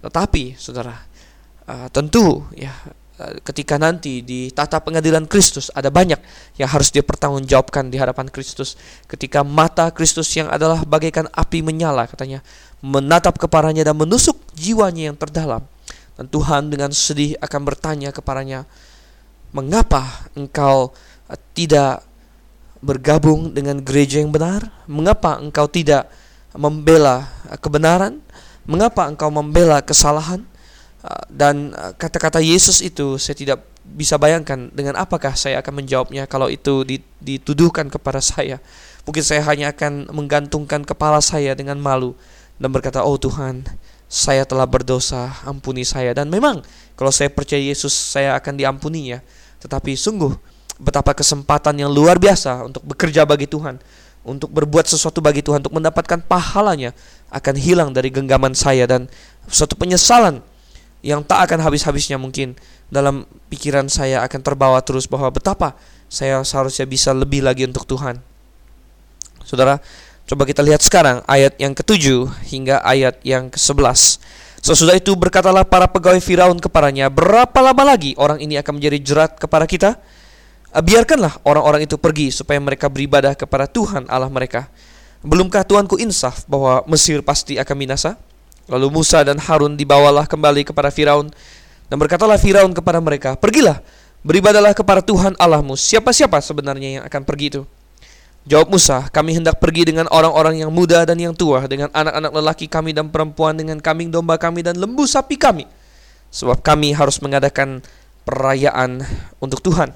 [0.00, 0.96] Tetapi saudara,
[1.68, 2.72] uh, tentu ya
[3.20, 6.16] uh, ketika nanti di tata pengadilan Kristus ada banyak
[6.56, 8.76] yang harus dia pertanggungjawabkan di hadapan Kristus.
[9.08, 12.44] Ketika mata Kristus yang adalah bagaikan api menyala katanya
[12.80, 15.64] menatap kepadanya dan menusuk jiwanya yang terdalam.
[16.20, 18.68] Dan Tuhan dengan sedih akan bertanya kepadanya,
[19.56, 20.92] "Mengapa engkau
[21.28, 22.09] uh, tidak
[22.80, 24.72] bergabung dengan gereja yang benar?
[24.88, 26.08] Mengapa engkau tidak
[26.56, 27.28] membela
[27.60, 28.18] kebenaran?
[28.64, 30.44] Mengapa engkau membela kesalahan?
[31.00, 36.28] Ah, dan ah, kata-kata Yesus itu saya tidak bisa bayangkan dengan apakah saya akan menjawabnya
[36.28, 36.84] kalau itu
[37.20, 38.60] dituduhkan kepada saya.
[39.08, 42.12] Mungkin saya hanya akan menggantungkan kepala saya dengan malu
[42.60, 43.64] dan berkata, "Oh Tuhan,
[44.06, 46.60] saya telah berdosa, ampuni saya." Dan memang
[47.00, 49.24] kalau saya percaya Yesus, saya akan diampuninya.
[49.64, 50.36] Tetapi sungguh
[50.80, 53.76] betapa kesempatan yang luar biasa untuk bekerja bagi Tuhan,
[54.24, 56.96] untuk berbuat sesuatu bagi Tuhan, untuk mendapatkan pahalanya
[57.28, 59.06] akan hilang dari genggaman saya dan
[59.46, 60.40] suatu penyesalan
[61.00, 62.56] yang tak akan habis-habisnya mungkin
[62.92, 65.76] dalam pikiran saya akan terbawa terus bahwa betapa
[66.10, 68.18] saya seharusnya bisa lebih lagi untuk Tuhan.
[69.46, 69.78] Saudara,
[70.26, 74.20] coba kita lihat sekarang ayat yang ketujuh hingga ayat yang ke-11.
[74.60, 79.30] Sesudah itu berkatalah para pegawai Firaun kepadanya, berapa lama lagi orang ini akan menjadi jerat
[79.40, 79.96] kepada kita?
[80.70, 84.70] Ah, biarkanlah orang-orang itu pergi supaya mereka beribadah kepada Tuhan Allah mereka.
[85.20, 88.14] Belumkah Tuanku insaf bahwa Mesir pasti akan binasa?
[88.70, 91.34] Lalu Musa dan Harun dibawalah kembali kepada Firaun
[91.90, 93.82] dan berkatalah Firaun kepada mereka, "Pergilah,
[94.22, 97.62] beribadalah kepada Tuhan Allahmu." Siapa-siapa sebenarnya yang akan pergi itu?
[98.46, 102.70] Jawab Musa, kami hendak pergi dengan orang-orang yang muda dan yang tua, dengan anak-anak lelaki
[102.70, 105.66] kami dan perempuan, dengan kambing domba kami dan lembu sapi kami.
[106.30, 107.84] Sebab kami harus mengadakan
[108.24, 109.02] perayaan
[109.42, 109.92] untuk Tuhan.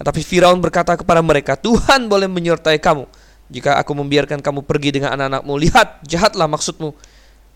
[0.00, 3.04] Tetapi Firaun berkata kepada mereka, Tuhan boleh menyertai kamu.
[3.52, 6.96] Jika aku membiarkan kamu pergi dengan anak-anakmu, lihat, jahatlah maksudmu.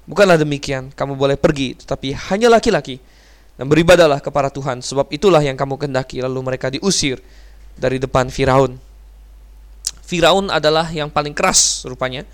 [0.04, 3.00] Bukanlah demikian, kamu boleh pergi, tetapi hanya laki-laki.
[3.56, 6.20] Dan beribadalah kepada Tuhan, sebab itulah yang kamu kendaki.
[6.20, 7.24] Lalu mereka diusir
[7.80, 8.76] dari depan Firaun.
[10.04, 12.28] Firaun adalah yang paling keras rupanya.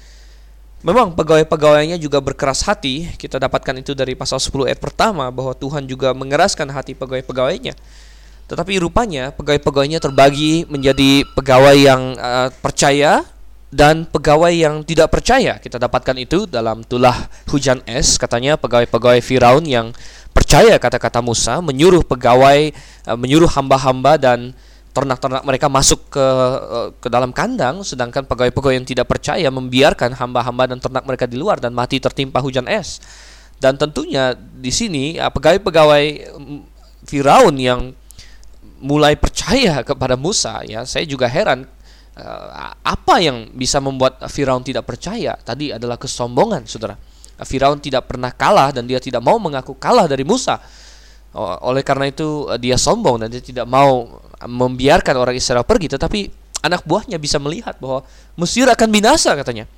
[0.82, 3.06] Memang pegawai-pegawainya juga berkeras hati.
[3.14, 7.78] Kita dapatkan itu dari pasal 10 ayat pertama bahwa Tuhan juga mengeraskan hati pegawai-pegawainya.
[8.50, 13.22] Tetapi rupanya pegawai-pegawainya terbagi menjadi pegawai yang uh, percaya
[13.70, 15.62] dan pegawai yang tidak percaya.
[15.62, 19.94] Kita dapatkan itu dalam tulah hujan es katanya pegawai-pegawai Firaun yang
[20.34, 22.74] percaya kata-kata Musa menyuruh pegawai
[23.06, 24.50] uh, menyuruh hamba-hamba dan
[24.90, 26.26] ternak-ternak mereka masuk ke
[26.66, 31.38] eh, ke dalam kandang sedangkan pegawai-pegawai yang tidak percaya membiarkan hamba-hamba dan ternak mereka di
[31.38, 32.98] luar dan mati tertimpa hujan es.
[33.62, 36.60] Dan tentunya di sini pegawai-pegawai mm,
[37.06, 37.94] Firaun yang
[38.80, 41.68] mulai percaya kepada Musa ya, saya juga heran
[42.16, 45.36] eh, apa yang bisa membuat Firaun tidak percaya?
[45.36, 46.96] Tadi adalah kesombongan, Saudara.
[47.40, 50.60] Firaun tidak pernah kalah dan dia tidak mau mengaku kalah dari Musa.
[51.64, 56.20] Oleh karena itu eh, dia sombong dan dia tidak mau membiarkan orang Israel pergi, tetapi
[56.64, 58.04] anak buahnya bisa melihat bahwa
[58.36, 59.68] Mesir akan binasa katanya.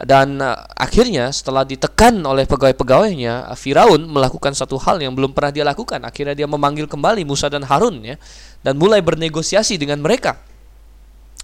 [0.00, 5.64] Dan uh, akhirnya setelah ditekan oleh pegawai-pegawainya, Firaun melakukan satu hal yang belum pernah dia
[5.64, 6.00] lakukan.
[6.04, 8.16] Akhirnya dia memanggil kembali Musa dan Harun ya
[8.64, 10.40] dan mulai bernegosiasi dengan mereka.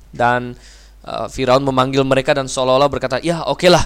[0.08, 0.56] Dan
[1.04, 3.84] uh, Firaun memanggil mereka dan seolah-olah berkata, "Ya, oke lah.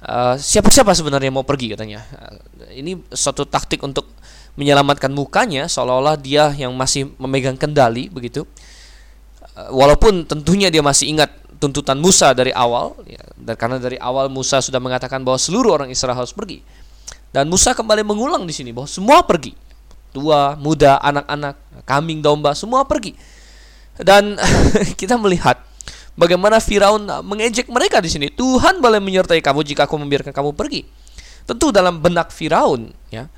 [0.00, 2.02] Uh, siapa-siapa sebenarnya mau pergi?" katanya.
[2.10, 2.38] Uh,
[2.74, 4.10] ini suatu taktik untuk
[4.58, 8.42] menyelamatkan mukanya seolah-olah dia yang masih memegang kendali begitu.
[9.60, 14.32] Eh, walaupun tentunya dia masih ingat tuntutan Musa dari awal ya, dan karena dari awal
[14.32, 16.64] Musa sudah mengatakan bahwa seluruh orang Israel harus pergi.
[17.30, 19.54] Dan Musa kembali mengulang di sini bahwa semua pergi.
[20.10, 23.14] Tua, muda, anak-anak, kambing, domba, semua pergi.
[23.94, 24.34] Dan
[25.00, 25.62] kita melihat
[26.18, 28.26] bagaimana Firaun mengejek mereka di sini.
[28.32, 30.82] Tuhan boleh menyertai kamu jika aku membiarkan kamu pergi.
[31.46, 33.30] Tentu dalam benak Firaun, ya,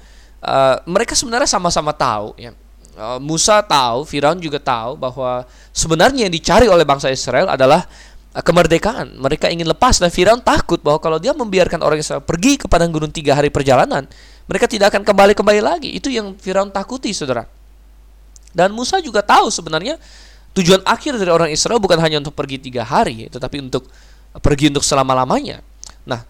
[0.43, 2.53] uh, mereka sebenarnya sama-sama tahu ya.
[2.93, 7.89] Uh, Musa tahu, Firaun juga tahu bahwa sebenarnya yang dicari oleh bangsa Israel adalah
[8.33, 9.21] kemerdekaan.
[9.21, 12.89] Mereka ingin lepas dan Firaun takut bahwa kalau dia membiarkan orang Israel pergi ke padang
[12.89, 14.09] gunung tiga hari perjalanan,
[14.49, 15.93] mereka tidak akan kembali kembali lagi.
[15.93, 17.45] Itu yang Firaun takuti, saudara.
[18.57, 20.01] Dan Musa juga tahu sebenarnya
[20.57, 23.89] tujuan akhir dari orang Israel bukan hanya untuk pergi tiga hari, tetapi untuk
[24.41, 25.61] pergi untuk selama lamanya.
[26.09, 26.25] Nah,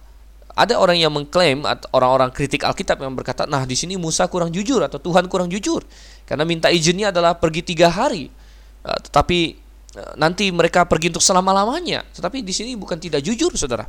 [0.52, 4.52] ada orang yang mengklaim atau orang-orang kritik Alkitab yang berkata, nah di sini Musa kurang
[4.52, 5.80] jujur atau Tuhan kurang jujur
[6.28, 8.28] karena minta izinnya adalah pergi tiga hari,
[8.84, 9.61] uh, tetapi
[10.16, 12.00] nanti mereka pergi untuk selama lamanya.
[12.16, 13.84] Tetapi di sini bukan tidak jujur, saudara.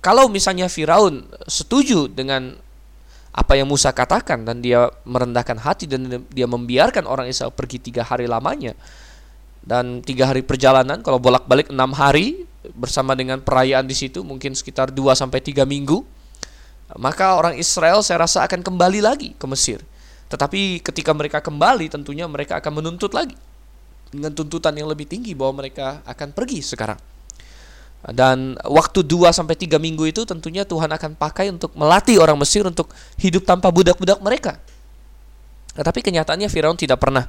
[0.00, 2.56] Kalau misalnya Firaun setuju dengan
[3.34, 8.02] apa yang Musa katakan dan dia merendahkan hati dan dia membiarkan orang Israel pergi tiga
[8.02, 8.72] hari lamanya
[9.62, 14.90] dan tiga hari perjalanan kalau bolak-balik enam hari bersama dengan perayaan di situ mungkin sekitar
[14.90, 16.02] 2 sampai 3 minggu
[16.98, 19.84] maka orang Israel saya rasa akan kembali lagi ke Mesir.
[20.32, 23.36] Tetapi ketika mereka kembali tentunya mereka akan menuntut lagi
[24.08, 26.98] dengan tuntutan yang lebih tinggi bahwa mereka akan pergi sekarang.
[27.98, 32.62] Dan waktu 2 sampai 3 minggu itu tentunya Tuhan akan pakai untuk melatih orang Mesir
[32.62, 34.62] untuk hidup tanpa budak-budak mereka.
[35.74, 37.26] Tetapi kenyataannya Firaun tidak pernah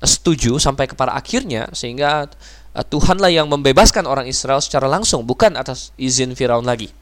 [0.00, 2.28] setuju sampai kepada akhirnya sehingga
[2.76, 6.92] Eh, Tuhanlah yang membebaskan orang Israel secara langsung, bukan atas izin Firaun lagi.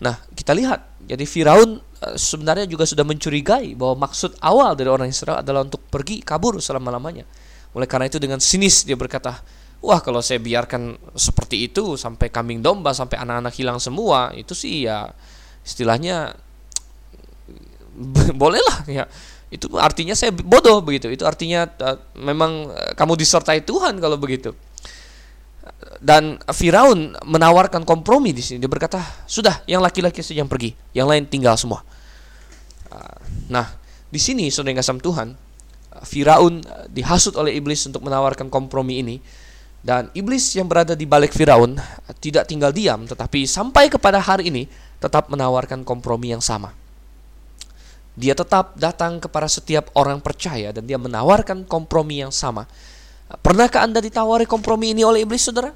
[0.00, 5.12] Nah, kita lihat, jadi Firaun eh, sebenarnya juga sudah mencurigai bahwa maksud awal dari orang
[5.12, 7.28] Israel adalah untuk pergi kabur selama-lamanya.
[7.76, 9.44] Oleh karena itu dengan sinis dia berkata,
[9.84, 14.88] "Wah, kalau saya biarkan seperti itu sampai kambing domba, sampai anak-anak hilang semua, itu sih
[14.88, 15.12] ya
[15.66, 16.32] istilahnya
[18.40, 19.04] bolehlah ya.
[19.48, 21.08] Itu artinya saya bodoh begitu.
[21.08, 24.52] Itu artinya uh, memang uh, kamu disertai Tuhan kalau begitu.
[25.98, 28.60] Dan Firaun menawarkan kompromi di sini.
[28.60, 31.80] Dia berkata sudah yang laki-laki saja yang pergi yang lain tinggal semua.
[32.92, 33.72] Uh, nah
[34.08, 35.47] di sini saudara yang Tuhan uh,
[36.04, 39.16] Firaun uh, dihasut oleh iblis untuk menawarkan kompromi ini
[39.78, 44.50] dan iblis yang berada di balik Firaun uh, tidak tinggal diam tetapi sampai kepada hari
[44.50, 44.66] ini
[44.98, 46.74] tetap menawarkan kompromi yang sama
[48.18, 52.66] dia tetap datang kepada setiap orang percaya dan dia menawarkan kompromi yang sama.
[53.46, 55.70] Pernahkah Anda ditawari kompromi ini oleh iblis, saudara?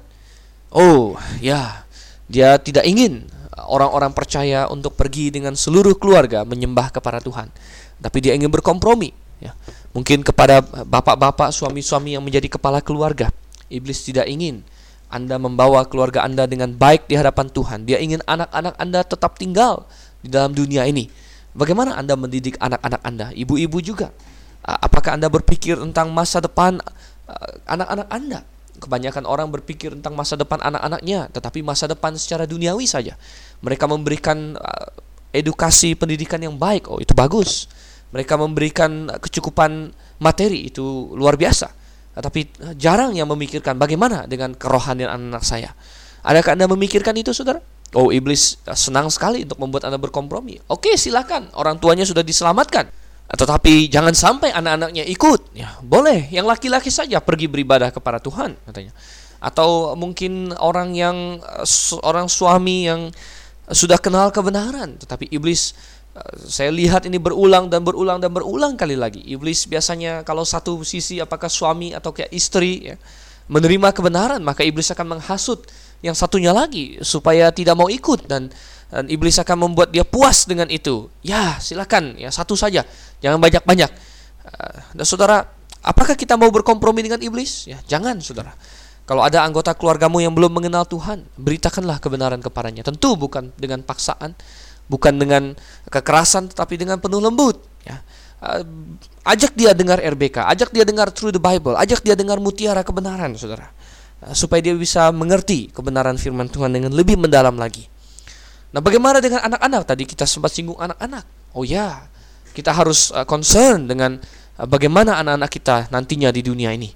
[0.67, 1.87] Oh, ya.
[2.27, 7.47] Dia tidak ingin orang-orang percaya untuk pergi dengan seluruh keluarga menyembah kepada Tuhan.
[8.03, 9.15] Tapi dia ingin berkompromi.
[9.39, 9.55] Ya.
[9.93, 13.29] Mungkin kepada bapak-bapak, suami-suami yang menjadi kepala keluarga.
[13.69, 14.65] Iblis tidak ingin
[15.13, 17.85] Anda membawa keluarga Anda dengan baik di hadapan Tuhan.
[17.85, 19.85] Dia ingin anak-anak Anda tetap tinggal
[20.25, 21.13] di dalam dunia ini.
[21.53, 23.29] Bagaimana Anda mendidik anak-anak Anda?
[23.37, 24.09] Ibu-ibu juga.
[24.65, 26.81] Apakah Anda berpikir tentang masa depan
[27.69, 28.41] anak-anak Anda?
[28.81, 33.13] Kebanyakan orang berpikir tentang masa depan anak-anaknya, tetapi masa depan secara duniawi saja.
[33.61, 34.57] Mereka memberikan
[35.29, 36.89] edukasi pendidikan yang baik.
[36.89, 37.69] Oh, itu bagus.
[38.13, 39.89] Mereka memberikan kecukupan
[40.21, 41.73] materi itu luar biasa.
[42.13, 42.45] Tapi
[42.77, 45.73] jarang yang memikirkan bagaimana dengan kerohanian anak-anak saya.
[46.21, 47.57] Adakah Anda memikirkan itu, Saudara?
[47.97, 50.61] Oh, iblis senang sekali untuk membuat Anda berkompromi.
[50.69, 51.49] Oke, silakan.
[51.57, 52.85] Orang tuanya sudah diselamatkan.
[53.33, 55.57] Tetapi jangan sampai anak-anaknya ikut.
[55.57, 56.29] Ya, boleh.
[56.29, 58.93] Yang laki-laki saja pergi beribadah kepada Tuhan, katanya.
[59.41, 61.41] Atau mungkin orang yang
[62.05, 63.09] orang suami yang
[63.73, 65.73] sudah kenal kebenaran, tetapi iblis
[66.45, 69.25] saya lihat ini berulang dan berulang dan berulang kali lagi.
[69.25, 72.95] Iblis biasanya kalau satu sisi apakah suami atau kayak istri ya,
[73.49, 75.65] menerima kebenaran, maka iblis akan menghasut
[76.05, 78.53] yang satunya lagi supaya tidak mau ikut dan
[78.93, 81.09] dan iblis akan membuat dia puas dengan itu.
[81.25, 82.85] Ya, silakan ya satu saja,
[83.17, 83.89] jangan banyak-banyak.
[84.43, 85.49] Eh, dan saudara,
[85.81, 87.65] apakah kita mau berkompromi dengan iblis?
[87.65, 88.53] Ya, jangan, saudara.
[89.03, 92.87] Kalau ada anggota keluargamu yang belum mengenal Tuhan, beritakanlah kebenaran kepadanya.
[92.87, 94.31] Tentu bukan dengan paksaan,
[94.93, 95.43] bukan dengan
[95.89, 97.97] kekerasan tetapi dengan penuh lembut ya.
[98.43, 98.61] Uh,
[99.25, 103.33] ajak dia dengar RBK ajak dia dengar Through the Bible ajak dia dengar mutiara kebenaran
[103.33, 103.73] saudara.
[104.21, 107.89] Uh, supaya dia bisa mengerti kebenaran firman Tuhan dengan lebih mendalam lagi.
[108.73, 109.81] Nah bagaimana dengan anak-anak?
[109.89, 111.25] Tadi kita sempat singgung anak-anak.
[111.57, 112.05] Oh ya
[112.53, 114.21] kita harus uh, concern dengan
[114.61, 116.93] bagaimana anak-anak kita nantinya di dunia ini.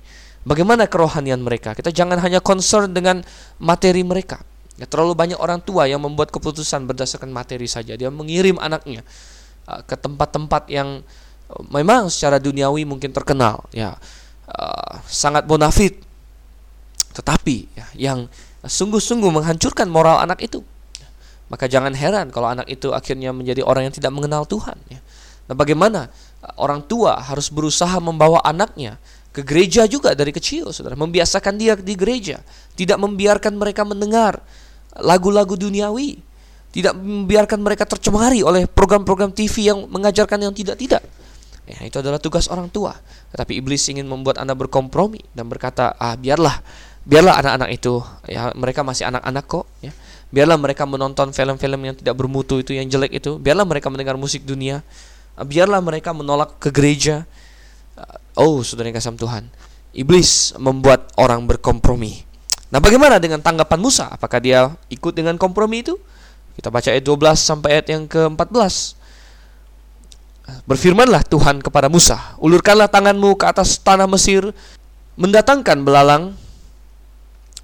[0.48, 1.76] Bagaimana kerohanian mereka?
[1.76, 3.20] Kita jangan hanya concern dengan
[3.60, 4.40] materi mereka
[4.78, 7.98] Ya, terlalu banyak orang tua yang membuat keputusan berdasarkan materi saja.
[7.98, 9.02] Dia mengirim anaknya
[9.66, 11.02] uh, ke tempat-tempat yang
[11.50, 13.98] uh, memang secara duniawi mungkin terkenal, ya
[14.46, 15.98] uh, sangat bonafit,
[17.10, 18.30] tetapi ya, yang
[18.62, 20.62] sungguh-sungguh menghancurkan moral anak itu.
[21.50, 24.78] Maka jangan heran kalau anak itu akhirnya menjadi orang yang tidak mengenal Tuhan.
[24.94, 25.02] Ya.
[25.50, 26.14] Nah, bagaimana
[26.46, 29.02] uh, orang tua harus berusaha membawa anaknya
[29.34, 32.46] ke gereja juga dari kecil, saudara, membiasakan dia di gereja,
[32.78, 34.38] tidak membiarkan mereka mendengar
[34.96, 36.20] lagu-lagu duniawi,
[36.72, 41.02] tidak membiarkan mereka tercemari oleh program-program TV yang mengajarkan yang tidak-tidak.
[41.68, 42.96] Ya, itu adalah tugas orang tua.
[43.36, 46.64] Tetapi iblis ingin membuat Anda berkompromi dan berkata, "Ah, biarlah,
[47.04, 49.92] biarlah anak-anak itu, ya mereka masih anak-anak kok, ya.
[50.28, 54.48] Biarlah mereka menonton film-film yang tidak bermutu itu yang jelek itu, biarlah mereka mendengar musik
[54.48, 54.80] dunia,
[55.36, 57.28] ah, biarlah mereka menolak ke gereja."
[58.00, 59.52] Ah, oh, saudara yang kasih Tuhan,
[59.92, 62.27] iblis membuat orang berkompromi.
[62.68, 64.12] Nah, bagaimana dengan tanggapan Musa?
[64.12, 65.96] Apakah dia ikut dengan kompromi itu?
[66.60, 68.98] Kita baca ayat 12 sampai ayat yang ke-14.
[70.68, 74.52] Berfirmanlah Tuhan kepada Musa, "Ulurkanlah tanganmu ke atas tanah Mesir,
[75.16, 76.36] mendatangkan belalang,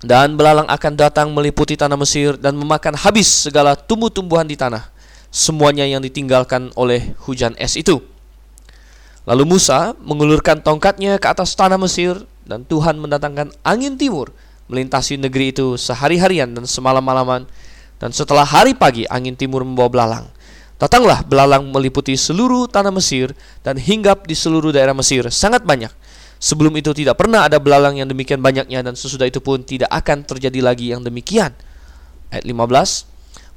[0.03, 4.87] dan belalang akan datang meliputi tanah Mesir dan memakan habis segala tumbuh-tumbuhan di tanah,
[5.31, 8.03] semuanya yang ditinggalkan oleh hujan es itu."
[9.23, 14.35] Lalu Musa mengulurkan tongkatnya ke atas tanah Mesir dan Tuhan mendatangkan angin timur
[14.73, 17.45] melintasi negeri itu sehari-harian dan semalam-malaman
[18.01, 20.25] dan setelah hari pagi angin timur membawa belalang.
[20.81, 25.93] Datanglah belalang meliputi seluruh tanah Mesir dan hinggap di seluruh daerah Mesir sangat banyak.
[26.41, 30.27] Sebelum itu tidak pernah ada belalang yang demikian banyaknya dan sesudah itu pun tidak akan
[30.27, 31.55] terjadi lagi yang demikian.
[32.33, 33.07] Ayat 15.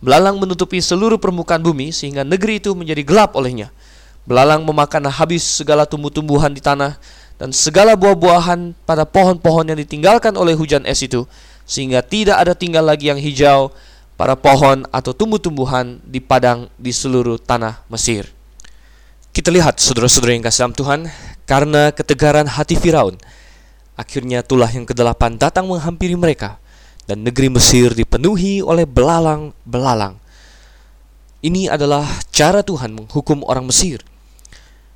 [0.04, 3.74] Belalang menutupi seluruh permukaan bumi sehingga negeri itu menjadi gelap olehnya.
[4.22, 6.94] Belalang memakan habis segala tumbuh-tumbuhan di tanah
[7.36, 11.28] dan segala buah-buahan pada pohon-pohon yang ditinggalkan oleh hujan es itu
[11.68, 13.74] sehingga tidak ada tinggal lagi yang hijau
[14.16, 18.32] para pohon atau tumbuh-tumbuhan di padang di seluruh tanah Mesir.
[19.36, 21.00] Kita lihat saudara-saudara yang kasih dalam Tuhan,
[21.44, 23.20] karena ketegaran hati Firaun,
[23.92, 26.56] akhirnya tulah yang kedelapan datang menghampiri mereka
[27.04, 30.16] dan negeri Mesir dipenuhi oleh belalang-belalang.
[31.44, 34.00] Ini adalah cara Tuhan menghukum orang Mesir.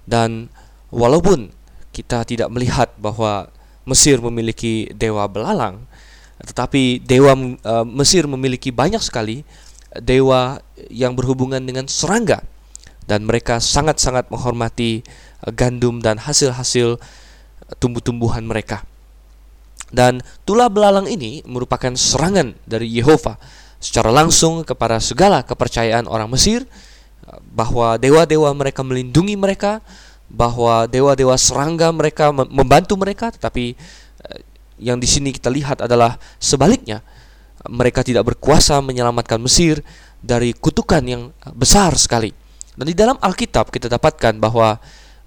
[0.08, 0.48] Dan
[0.88, 1.52] walaupun
[1.90, 3.50] kita tidak melihat bahwa
[3.88, 5.82] Mesir memiliki dewa belalang,
[6.40, 9.42] tetapi dewa uh, Mesir memiliki banyak sekali
[9.98, 12.46] dewa yang berhubungan dengan serangga
[13.10, 15.02] dan mereka sangat-sangat menghormati
[15.42, 17.00] uh, gandum dan hasil-hasil
[17.82, 18.86] tumbuh-tumbuhan mereka.
[19.90, 23.34] Dan tulah belalang ini merupakan serangan dari Yehova
[23.82, 26.62] secara langsung kepada segala kepercayaan orang Mesir
[27.50, 29.82] bahwa dewa-dewa mereka melindungi mereka,
[30.30, 33.74] bahwa dewa-dewa serangga mereka membantu mereka, tetapi
[34.30, 34.40] eh,
[34.78, 37.02] yang di sini kita lihat adalah sebaliknya.
[37.60, 39.84] Mereka tidak berkuasa menyelamatkan Mesir
[40.22, 42.32] dari kutukan yang besar sekali.
[42.72, 44.78] Dan di dalam Alkitab kita dapatkan bahwa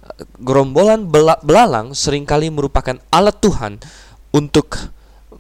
[0.08, 1.06] eh, gerombolan
[1.44, 3.78] belalang sering kali merupakan alat Tuhan
[4.34, 4.80] untuk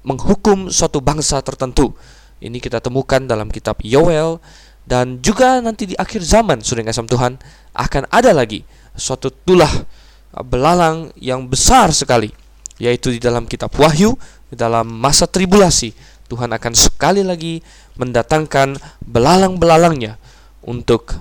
[0.03, 1.95] menghukum suatu bangsa tertentu.
[2.43, 4.43] Ini kita temukan dalam kitab Yoel
[4.83, 7.39] dan juga nanti di akhir zaman kasih Tuhan
[7.71, 9.71] akan ada lagi suatu tulah
[10.33, 12.33] belalang yang besar sekali
[12.81, 14.17] yaitu di dalam kitab Wahyu
[14.49, 15.93] di dalam masa tribulasi
[16.33, 17.61] Tuhan akan sekali lagi
[17.99, 20.17] mendatangkan belalang-belalangnya
[20.65, 21.13] untuk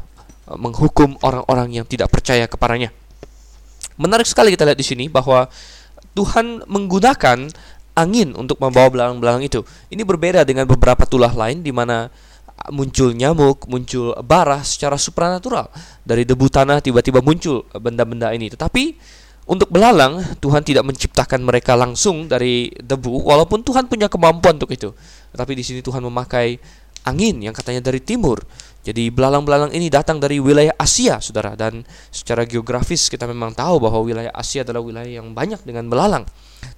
[0.49, 2.95] uh, menghukum orang-orang yang tidak percaya kepadanya.
[4.01, 5.53] Menarik sekali kita lihat di sini bahwa
[6.17, 7.51] Tuhan menggunakan
[7.93, 9.61] angin untuk membawa belalang-belalang itu.
[9.93, 12.09] Ini berbeda dengan beberapa tulah lain di mana
[12.71, 15.67] muncul nyamuk, muncul bara secara supranatural.
[16.07, 18.53] Dari debu tanah tiba-tiba muncul benda-benda ini.
[18.53, 18.85] Tetapi
[19.43, 24.95] untuk belalang, Tuhan tidak menciptakan mereka langsung dari debu, walaupun Tuhan punya kemampuan untuk itu.
[25.35, 26.63] Tetapi di sini Tuhan memakai
[27.03, 28.39] angin yang katanya dari timur.
[28.83, 31.59] Jadi belalang-belalang ini datang dari wilayah Asia, saudara.
[31.59, 36.27] Dan secara geografis kita memang tahu bahwa wilayah Asia adalah wilayah yang banyak dengan belalang.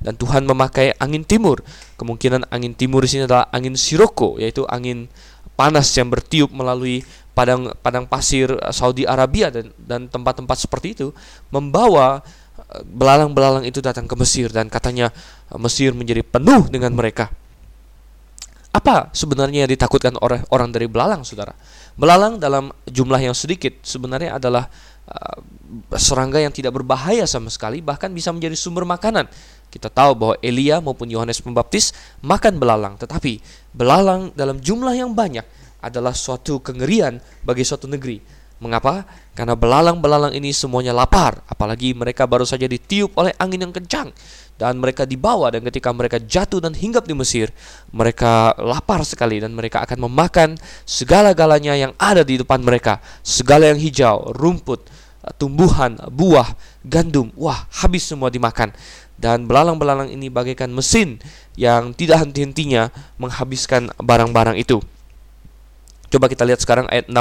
[0.01, 1.61] Dan Tuhan memakai angin timur.
[2.01, 5.09] Kemungkinan angin timur di sini adalah angin siroko, yaitu angin
[5.55, 7.03] panas yang bertiup melalui
[7.35, 11.09] padang padang pasir Saudi Arabia dan dan tempat-tempat seperti itu
[11.51, 12.23] membawa
[12.59, 15.11] eh, belalang-belalang itu datang ke Mesir dan katanya
[15.51, 17.31] eh, Mesir menjadi penuh dengan mereka.
[18.75, 21.55] Apa sebenarnya yang ditakutkan oleh orang dari belalang, saudara?
[21.95, 24.67] Belalang dalam jumlah yang sedikit sebenarnya adalah
[25.95, 29.31] serangga yang tidak berbahaya sama sekali, bahkan bisa menjadi sumber makanan.
[29.75, 31.91] Kita tahu bahwa Elia maupun Yohanes Pembaptis
[32.23, 33.43] makan belalang, tetapi
[33.75, 35.43] belalang dalam jumlah yang banyak
[35.83, 38.23] adalah suatu kengerian bagi suatu negeri.
[38.63, 39.03] Mengapa?
[39.35, 44.15] Karena belalang-belalang ini semuanya lapar, apalagi mereka baru saja ditiup oleh angin yang kencang
[44.55, 47.51] dan mereka dibawa dan ketika mereka jatuh dan hinggap di Mesir
[47.91, 50.55] mereka lapar sekali dan mereka akan memakan
[50.87, 54.87] segala-galanya yang ada di depan mereka segala yang hijau rumput
[55.41, 56.55] tumbuhan buah
[56.87, 58.71] gandum wah habis semua dimakan
[59.25, 61.17] dan belalang-belalang ini bagaikan mesin
[61.57, 64.85] yang tidak henti-hentinya menghabiskan barang-barang itu
[66.13, 67.17] coba kita lihat sekarang ayat 16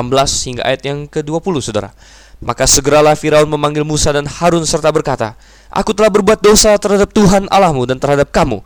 [0.51, 1.95] hingga ayat yang ke-20 Saudara
[2.43, 5.39] maka segeralah Firaun memanggil Musa dan Harun serta berkata,
[5.71, 8.59] Aku telah berbuat dosa terhadap Tuhan Allahmu dan terhadap kamu.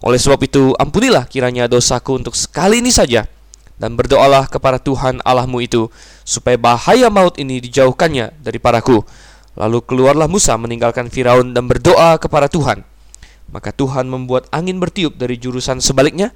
[0.00, 3.26] Oleh sebab itu, ampunilah kiranya dosaku untuk sekali ini saja.
[3.74, 5.90] Dan berdoalah kepada Tuhan Allahmu itu,
[6.22, 9.02] supaya bahaya maut ini dijauhkannya daripadaku.
[9.54, 12.82] Lalu keluarlah Musa meninggalkan Firaun dan berdoa kepada Tuhan.
[13.54, 16.34] Maka Tuhan membuat angin bertiup dari jurusan sebaliknya,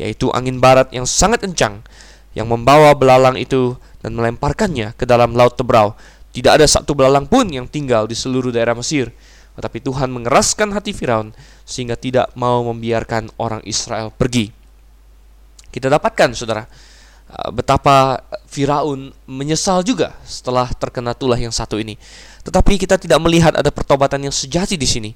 [0.00, 1.84] yaitu angin barat yang sangat kencang,
[2.32, 5.92] yang membawa belalang itu dan melemparkannya ke dalam laut Tebrau
[6.34, 9.14] tidak ada satu belalang pun yang tinggal di seluruh daerah Mesir.
[9.54, 11.30] Tetapi Tuhan mengeraskan hati Firaun
[11.62, 14.50] sehingga tidak mau membiarkan orang Israel pergi.
[15.70, 16.66] Kita dapatkan, saudara,
[17.50, 21.98] betapa Firaun menyesal juga setelah terkena tulah yang satu ini.
[22.46, 25.10] Tetapi kita tidak melihat ada pertobatan yang sejati di sini.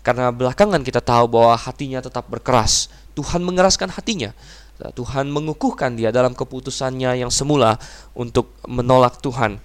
[0.00, 2.88] Karena belakangan kita tahu bahwa hatinya tetap berkeras.
[3.12, 4.32] Tuhan mengeraskan hatinya.
[4.80, 7.76] Tuhan mengukuhkan dia dalam keputusannya yang semula
[8.16, 9.60] untuk menolak Tuhan.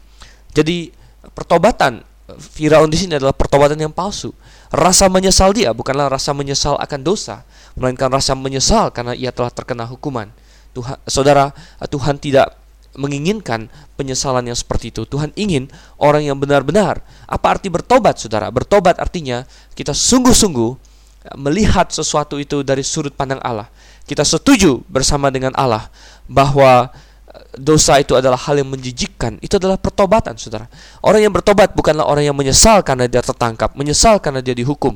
[0.52, 0.92] Jadi
[1.32, 2.04] pertobatan
[2.36, 4.36] Firaun di sini adalah pertobatan yang palsu.
[4.74, 7.48] Rasa menyesal dia bukanlah rasa menyesal akan dosa,
[7.80, 10.28] melainkan rasa menyesal karena ia telah terkena hukuman.
[10.76, 11.56] Tuhan, saudara,
[11.88, 12.52] Tuhan tidak
[13.00, 15.08] menginginkan penyesalan yang seperti itu.
[15.08, 17.00] Tuhan ingin orang yang benar-benar.
[17.28, 18.52] Apa arti bertobat, saudara?
[18.52, 20.76] Bertobat artinya kita sungguh-sungguh
[21.40, 23.72] melihat sesuatu itu dari sudut pandang Allah.
[24.06, 25.90] Kita setuju bersama dengan Allah
[26.30, 26.94] bahwa
[27.56, 30.68] dosa itu adalah hal yang menjijikkan, itu adalah pertobatan, saudara.
[31.02, 34.96] Orang yang bertobat bukanlah orang yang menyesal karena dia tertangkap, menyesal karena dia dihukum.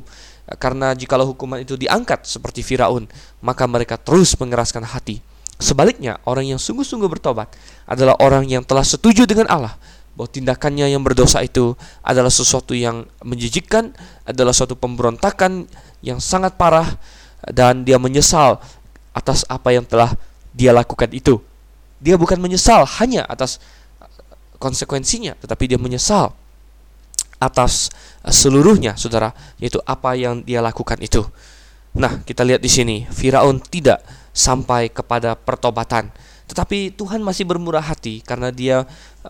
[0.58, 3.06] Karena jikalau hukuman itu diangkat seperti Firaun,
[3.38, 5.22] maka mereka terus mengeraskan hati.
[5.60, 7.52] Sebaliknya, orang yang sungguh-sungguh bertobat
[7.84, 9.76] adalah orang yang telah setuju dengan Allah
[10.16, 13.92] bahwa tindakannya yang berdosa itu adalah sesuatu yang menjijikkan,
[14.24, 15.68] adalah suatu pemberontakan
[16.00, 16.96] yang sangat parah
[17.44, 18.58] dan dia menyesal
[19.12, 20.16] atas apa yang telah
[20.56, 21.38] dia lakukan itu.
[22.00, 23.60] Dia bukan menyesal hanya atas
[24.56, 26.32] konsekuensinya, tetapi dia menyesal
[27.40, 27.88] atas
[28.24, 31.24] seluruhnya, saudara, yaitu apa yang dia lakukan itu.
[31.96, 36.10] Nah, kita lihat di sini, Firaun tidak sampai kepada pertobatan,
[36.50, 38.82] tetapi Tuhan masih bermurah hati karena dia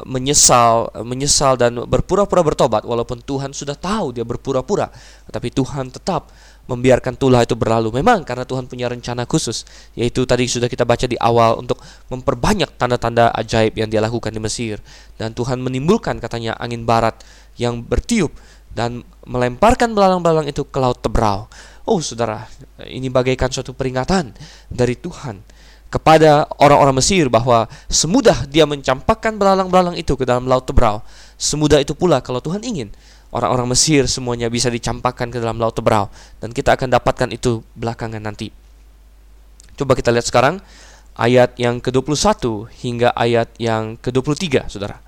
[0.09, 4.88] menyesal, menyesal dan berpura-pura bertobat, walaupun Tuhan sudah tahu dia berpura-pura,
[5.28, 6.32] tetapi Tuhan tetap
[6.64, 7.92] membiarkan tulah itu berlalu.
[7.92, 12.78] Memang karena Tuhan punya rencana khusus, yaitu tadi sudah kita baca di awal untuk memperbanyak
[12.78, 14.78] tanda-tanda ajaib yang dia lakukan di Mesir.
[15.18, 17.20] Dan Tuhan menimbulkan katanya angin barat
[17.59, 18.32] yang bertiup
[18.70, 21.51] dan melemparkan belalang-belalang itu ke laut Tebrau.
[21.91, 22.47] Oh saudara,
[22.86, 24.30] ini bagaikan suatu peringatan
[24.70, 25.43] dari Tuhan
[25.91, 31.03] kepada orang-orang Mesir bahwa semudah dia mencampakkan belalang-belalang itu ke dalam laut Tebrau,
[31.34, 32.95] semudah itu pula kalau Tuhan ingin
[33.34, 36.07] orang-orang Mesir semuanya bisa dicampakkan ke dalam laut Tebrau
[36.38, 38.55] dan kita akan dapatkan itu belakangan nanti.
[39.74, 40.62] Coba kita lihat sekarang
[41.18, 45.03] ayat yang ke-21 hingga ayat yang ke-23, Saudara.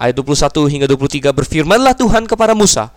[0.00, 2.88] Ayat 21 hingga 23 berfirmanlah Tuhan kepada Musa,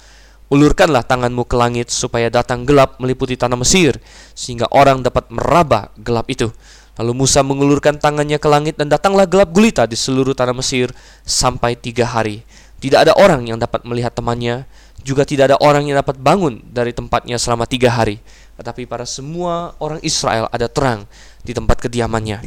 [0.46, 3.98] Ulurkanlah tanganmu ke langit supaya datang gelap meliputi tanah Mesir,
[4.38, 6.54] sehingga orang dapat meraba gelap itu.
[7.02, 10.94] Lalu Musa mengulurkan tangannya ke langit dan datanglah gelap gulita di seluruh tanah Mesir
[11.26, 12.46] sampai tiga hari.
[12.78, 14.70] Tidak ada orang yang dapat melihat temannya,
[15.02, 18.22] juga tidak ada orang yang dapat bangun dari tempatnya selama tiga hari.
[18.62, 21.10] Tetapi para semua orang Israel ada terang
[21.42, 22.46] di tempat kediamannya.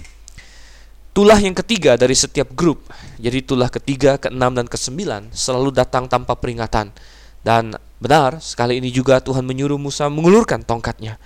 [1.13, 2.87] Tulah yang ketiga dari setiap grup,
[3.19, 6.95] jadi tulah ketiga, keenam, dan kesembilan selalu datang tanpa peringatan.
[7.43, 11.19] Dan benar, sekali ini juga Tuhan menyuruh Musa mengulurkan tongkatnya.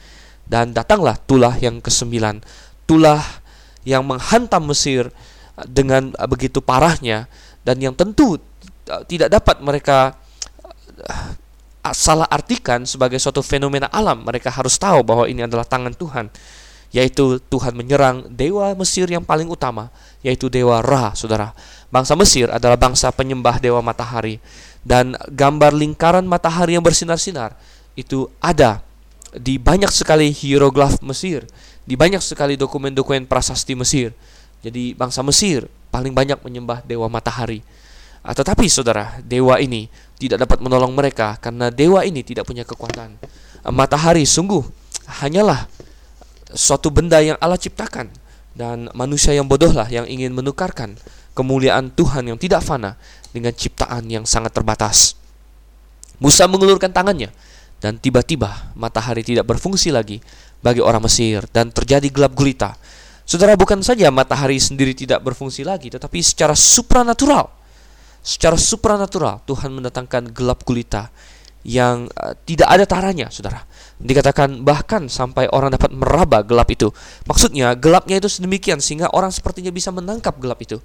[0.42, 2.42] Dan datanglah tulah yang kesembilan,
[2.84, 3.22] tulah
[3.86, 5.08] yang menghantam Mesir
[5.68, 7.30] dengan begitu parahnya
[7.62, 8.36] dan yang tentu
[8.90, 10.16] uh, tidak dapat mereka
[11.90, 14.22] salah artikan sebagai suatu fenomena alam.
[14.22, 16.30] Mereka harus tahu bahwa ini adalah tangan Tuhan
[16.92, 19.88] yaitu Tuhan menyerang dewa Mesir yang paling utama,
[20.20, 21.56] yaitu dewa Ra, saudara.
[21.88, 24.36] Bangsa Mesir adalah bangsa penyembah dewa matahari,
[24.82, 27.54] dan gambar lingkaran matahari yang bersinar-sinar
[27.94, 28.82] itu ada
[29.32, 31.48] di banyak sekali hieroglif Mesir,
[31.88, 34.12] di banyak sekali dokumen-dokumen prasasti Mesir.
[34.62, 37.64] Jadi bangsa Mesir paling banyak menyembah dewa matahari.
[38.22, 43.18] Ah, tetapi saudara, dewa ini tidak dapat menolong mereka karena dewa ini tidak punya kekuatan.
[43.66, 44.62] Ah, matahari sungguh
[45.22, 45.66] hanyalah
[46.54, 48.12] suatu benda yang Allah ciptakan
[48.52, 50.94] dan manusia yang bodohlah yang ingin menukarkan
[51.32, 52.96] kemuliaan Tuhan yang tidak fana
[53.32, 55.16] dengan ciptaan yang sangat terbatas.
[56.22, 57.34] Musa mengulurkan tangannya
[57.82, 60.22] dan tiba-tiba matahari tidak berfungsi lagi
[60.62, 62.78] bagi orang Mesir dan terjadi gelap gulita.
[63.26, 67.50] Saudara bukan saja matahari sendiri tidak berfungsi lagi tetapi secara supranatural
[68.22, 71.10] secara supranatural Tuhan mendatangkan gelap gulita
[71.62, 73.62] yang uh, tidak ada taranya, Saudara.
[74.02, 76.90] Dikatakan bahkan sampai orang dapat meraba gelap itu.
[77.26, 80.82] Maksudnya gelapnya itu sedemikian sehingga orang sepertinya bisa menangkap gelap itu.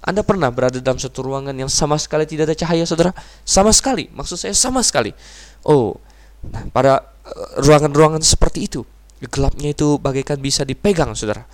[0.00, 3.12] Anda pernah berada dalam satu ruangan yang sama sekali tidak ada cahaya, saudara?
[3.44, 5.12] Sama sekali, maksud saya sama sekali.
[5.64, 6.00] Oh,
[6.44, 8.80] nah, pada eh, ruangan-ruangan seperti itu,
[9.28, 11.44] gelapnya itu bagaikan bisa dipegang, saudara.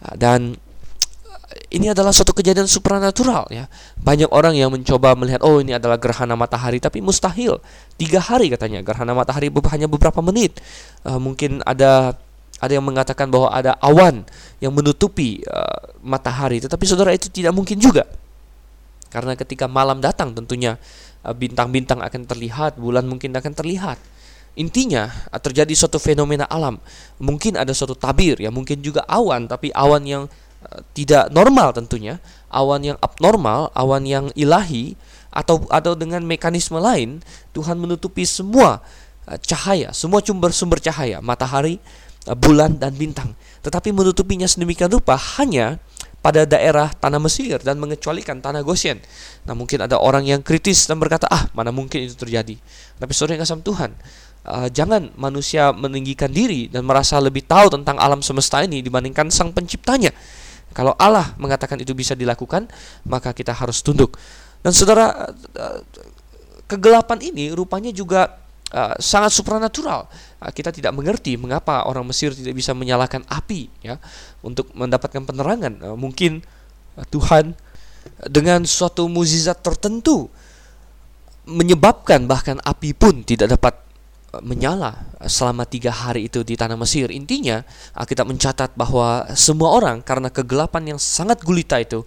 [0.00, 0.56] Ah, dan
[1.72, 3.68] ini adalah suatu kejadian supranatural ya.
[4.00, 7.60] Banyak orang yang mencoba melihat oh ini adalah gerhana matahari tapi mustahil.
[8.00, 10.60] Tiga hari katanya gerhana matahari hanya beberapa menit.
[11.04, 12.16] Uh, mungkin ada
[12.62, 14.22] ada yang mengatakan bahwa ada awan
[14.62, 18.06] yang menutupi uh, matahari, tetapi saudara itu tidak mungkin juga.
[19.10, 20.78] Karena ketika malam datang tentunya
[21.26, 23.98] eh, bintang-bintang uh, akan terlihat, bulan mungkin akan terlihat.
[24.54, 25.08] Intinya
[25.40, 26.78] terjadi suatu fenomena alam.
[27.18, 30.24] Mungkin ada suatu tabir ya, mungkin juga awan tapi awan yang
[30.92, 34.94] tidak normal tentunya, awan yang abnormal, awan yang ilahi
[35.32, 37.24] atau atau dengan mekanisme lain
[37.56, 38.84] Tuhan menutupi semua
[39.24, 42.01] uh, cahaya, semua sumber-sumber cahaya, matahari, uh,
[42.38, 43.34] bulan dan bintang.
[43.66, 45.82] Tetapi menutupinya sedemikian rupa hanya
[46.22, 49.02] pada daerah tanah Mesir dan mengecualikan tanah Goshen.
[49.42, 52.54] Nah mungkin ada orang yang kritis dan berkata, ah mana mungkin itu terjadi.
[52.96, 53.90] Tapi saudara yang kasam Tuhan,
[54.46, 59.50] uh, jangan manusia meninggikan diri dan merasa lebih tahu tentang alam semesta ini dibandingkan sang
[59.50, 60.14] penciptanya.
[60.72, 62.70] Kalau Allah mengatakan itu bisa dilakukan,
[63.04, 64.16] maka kita harus tunduk.
[64.62, 65.78] Dan saudara, eh,
[66.70, 68.40] kegelapan ini rupanya juga
[68.72, 70.08] uh, sangat supranatural.
[70.42, 74.02] Uh, kita tidak mengerti mengapa orang Mesir tidak bisa menyalakan api ya
[74.42, 75.78] untuk mendapatkan penerangan.
[75.78, 76.42] Uh, mungkin
[76.98, 77.54] uh, Tuhan
[78.26, 80.26] dengan suatu mukjizat tertentu
[81.46, 83.78] menyebabkan bahkan api pun tidak dapat
[84.42, 87.12] menyala selama tiga hari itu di tanah Mesir.
[87.12, 87.60] Intinya,
[87.92, 92.00] kita mencatat bahwa semua orang karena kegelapan yang sangat gulita itu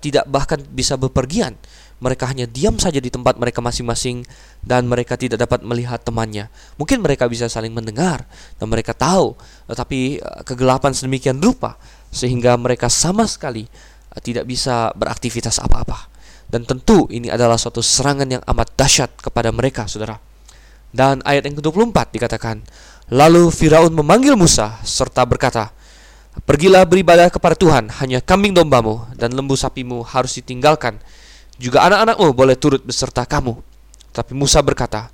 [0.00, 1.56] tidak bahkan bisa bepergian.
[2.02, 4.26] Mereka hanya diam saja di tempat mereka masing-masing
[4.62, 6.46] dan mereka tidak dapat melihat temannya.
[6.78, 8.24] Mungkin mereka bisa saling mendengar
[8.56, 9.34] dan mereka tahu,
[9.66, 11.76] tetapi eh, kegelapan sedemikian rupa
[12.14, 16.08] sehingga mereka sama sekali eh, tidak bisa beraktivitas apa-apa.
[16.46, 20.20] Dan tentu ini adalah suatu serangan yang amat dahsyat kepada mereka, saudara.
[20.92, 22.60] Dan ayat yang ke-24 dikatakan,
[23.08, 25.72] Lalu Firaun memanggil Musa serta berkata,
[26.44, 30.96] Pergilah beribadah kepada Tuhan, hanya kambing dombamu dan lembu sapimu harus ditinggalkan.
[31.56, 33.71] Juga anak-anakmu boleh turut beserta kamu.
[34.12, 35.10] Tapi Musa berkata,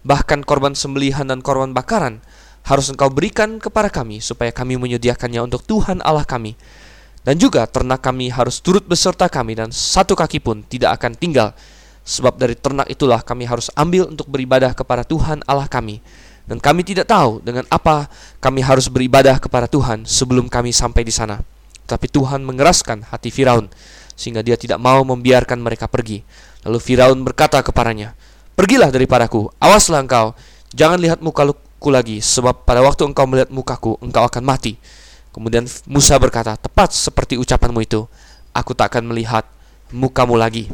[0.00, 2.24] Bahkan korban sembelihan dan korban bakaran
[2.64, 6.56] harus engkau berikan kepada kami supaya kami menyediakannya untuk Tuhan Allah kami.
[7.20, 11.52] Dan juga ternak kami harus turut beserta kami dan satu kaki pun tidak akan tinggal
[12.10, 16.00] Sebab dari ternak itulah kami harus ambil untuk beribadah kepada Tuhan Allah kami.
[16.48, 18.10] Dan kami tidak tahu dengan apa
[18.42, 21.38] kami harus beribadah kepada Tuhan sebelum kami sampai di sana.
[21.86, 23.70] Tapi Tuhan mengeraskan hati Firaun
[24.18, 26.26] sehingga dia tidak mau membiarkan mereka pergi.
[26.66, 28.18] Lalu Firaun berkata kepadanya,
[28.60, 30.36] "Pergilah daripadaku, awaslah engkau,
[30.76, 34.76] jangan lihat mukaku lagi, sebab pada waktu engkau melihat mukaku, engkau akan mati."
[35.32, 38.04] Kemudian Musa berkata, "Tepat seperti ucapanmu itu,
[38.52, 39.48] aku tak akan melihat
[39.88, 40.68] mukamu lagi."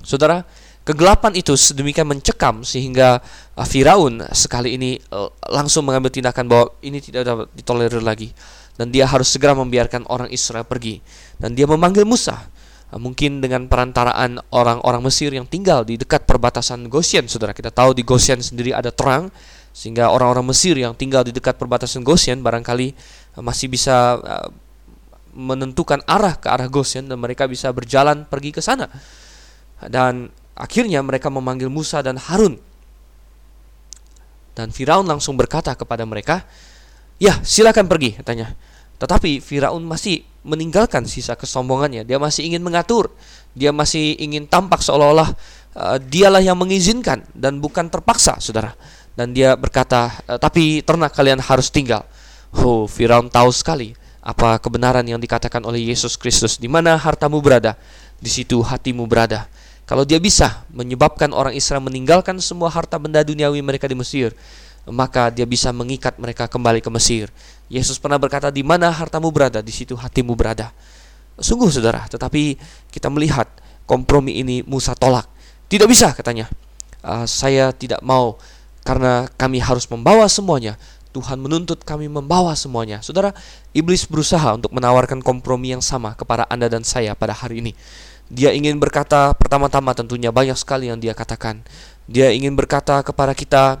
[0.00, 0.48] Saudara,
[0.86, 3.18] kegelapan itu sedemikian mencekam sehingga
[3.58, 8.30] uh, Firaun sekali ini uh, langsung mengambil tindakan bahwa ini tidak dapat ditolerir lagi
[8.78, 11.02] dan dia harus segera membiarkan orang Israel pergi
[11.42, 12.46] dan dia memanggil Musa
[12.94, 18.06] mungkin dengan perantaraan orang-orang Mesir yang tinggal di dekat perbatasan Goshen saudara kita tahu di
[18.06, 19.28] Goshen sendiri ada terang
[19.74, 22.94] sehingga orang-orang Mesir yang tinggal di dekat perbatasan Goshen barangkali
[23.42, 24.16] masih bisa
[25.36, 28.86] menentukan arah ke arah Goshen dan mereka bisa berjalan pergi ke sana
[29.84, 32.56] dan akhirnya mereka memanggil Musa dan Harun.
[34.56, 36.48] Dan Firaun langsung berkata kepada mereka,
[37.20, 38.56] "Ya, silakan pergi," katanya.
[38.96, 42.06] Tetapi Firaun masih meninggalkan sisa kesombongannya.
[42.06, 43.12] Dia masih ingin mengatur.
[43.52, 45.34] Dia masih ingin tampak seolah-olah
[45.76, 48.72] uh, dialah yang mengizinkan dan bukan terpaksa, Saudara.
[49.16, 52.04] Dan dia berkata, eh, "Tapi ternak kalian harus tinggal."
[52.52, 57.80] Oh, Firaun tahu sekali apa kebenaran yang dikatakan oleh Yesus Kristus, di mana hartamu berada,
[58.20, 59.48] di situ hatimu berada.
[59.86, 64.34] Kalau dia bisa menyebabkan orang Israel meninggalkan semua harta benda duniawi mereka di Mesir,
[64.82, 67.30] maka dia bisa mengikat mereka kembali ke Mesir.
[67.66, 70.70] Yesus pernah berkata, "Di mana hartamu berada, di situ hatimu berada."
[71.36, 72.56] Sungguh saudara, tetapi
[72.88, 73.50] kita melihat
[73.84, 75.28] kompromi ini Musa tolak.
[75.68, 76.48] Tidak bisa katanya.
[77.02, 78.38] Uh, saya tidak mau
[78.86, 80.78] karena kami harus membawa semuanya.
[81.10, 83.00] Tuhan menuntut kami membawa semuanya.
[83.00, 83.32] Saudara,
[83.72, 87.72] iblis berusaha untuk menawarkan kompromi yang sama kepada Anda dan saya pada hari ini.
[88.28, 91.64] Dia ingin berkata pertama-tama tentunya banyak sekali yang dia katakan.
[92.04, 93.80] Dia ingin berkata kepada kita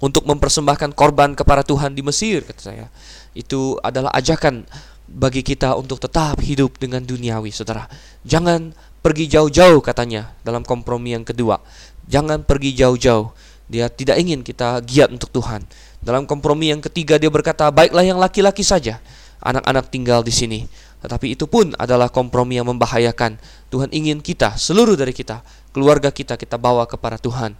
[0.00, 2.86] untuk mempersembahkan korban kepada Tuhan di Mesir kata saya.
[3.32, 4.68] Itu adalah ajakan
[5.06, 7.86] bagi kita untuk tetap hidup dengan duniawi, Saudara.
[8.26, 11.62] Jangan pergi jauh-jauh katanya dalam kompromi yang kedua.
[12.10, 13.30] Jangan pergi jauh-jauh.
[13.66, 15.66] Dia tidak ingin kita giat untuk Tuhan.
[16.02, 19.02] Dalam kompromi yang ketiga dia berkata, "Baiklah yang laki-laki saja.
[19.42, 20.60] Anak-anak tinggal di sini."
[21.02, 23.38] Tetapi itu pun adalah kompromi yang membahayakan.
[23.70, 27.54] Tuhan ingin kita, seluruh dari kita, keluarga kita, kita bawa kepada Tuhan.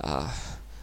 [0.00, 0.32] ah,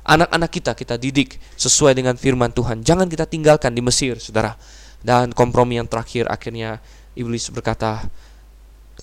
[0.07, 2.81] anak-anak kita, kita didik sesuai dengan firman Tuhan.
[2.81, 4.55] Jangan kita tinggalkan di Mesir, saudara.
[5.03, 6.79] Dan kompromi yang terakhir, akhirnya
[7.13, 8.07] iblis berkata,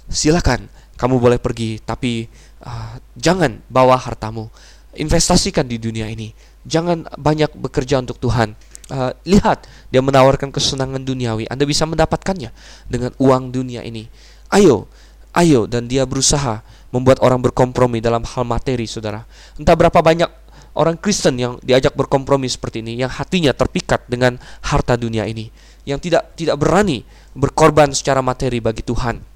[0.09, 2.27] silakan, kamu boleh pergi, tapi
[2.65, 4.49] uh, jangan bawa hartamu.
[4.97, 6.33] Investasikan di dunia ini.
[6.65, 8.57] Jangan banyak bekerja untuk Tuhan
[8.91, 12.51] uh, lihat dia menawarkan kesenangan duniawi anda bisa mendapatkannya
[12.91, 14.11] dengan uang dunia ini
[14.53, 14.91] ayo
[15.33, 16.61] ayo dan dia berusaha
[16.93, 19.25] membuat orang berkompromi dalam hal materi saudara
[19.57, 20.29] entah berapa banyak
[20.75, 25.51] orang Kristen yang diajak berkompromi seperti ini yang hatinya terpikat dengan harta dunia ini
[25.89, 27.03] yang tidak tidak berani
[27.35, 29.35] berkorban secara materi bagi Tuhan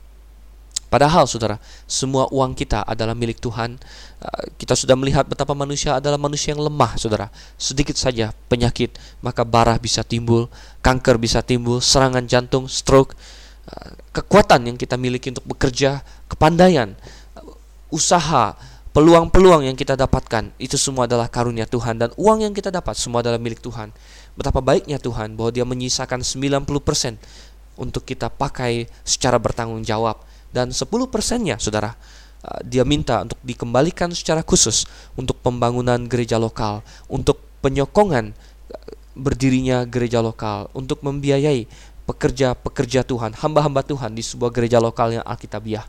[0.89, 3.77] Padahal saudara, semua uang kita adalah milik Tuhan.
[4.25, 7.29] Uh, kita sudah melihat betapa manusia adalah manusia yang lemah, saudara.
[7.61, 10.49] Sedikit saja penyakit, maka barah bisa timbul,
[10.81, 13.13] kanker bisa timbul, serangan jantung, stroke.
[13.69, 16.97] Uh, kekuatan yang kita miliki untuk bekerja, kepandaian,
[17.37, 17.45] uh,
[17.93, 18.57] usaha,
[18.99, 22.03] peluang-peluang yang kita dapatkan, itu semua adalah karunia Tuhan.
[22.03, 23.95] Dan uang yang kita dapat, semua adalah milik Tuhan.
[24.35, 26.67] Betapa baiknya Tuhan bahwa dia menyisakan 90%
[27.79, 30.19] untuk kita pakai secara bertanggung jawab
[30.51, 30.83] dan 10
[31.15, 31.95] persennya saudara
[32.43, 34.83] uh, dia minta untuk dikembalikan secara khusus
[35.15, 41.71] untuk pembangunan gereja lokal, untuk penyokongan uh, berdirinya gereja lokal, untuk membiayai
[42.03, 45.87] pekerja-pekerja Tuhan, hamba-hamba Tuhan di sebuah gereja lokal yang alkitabiah.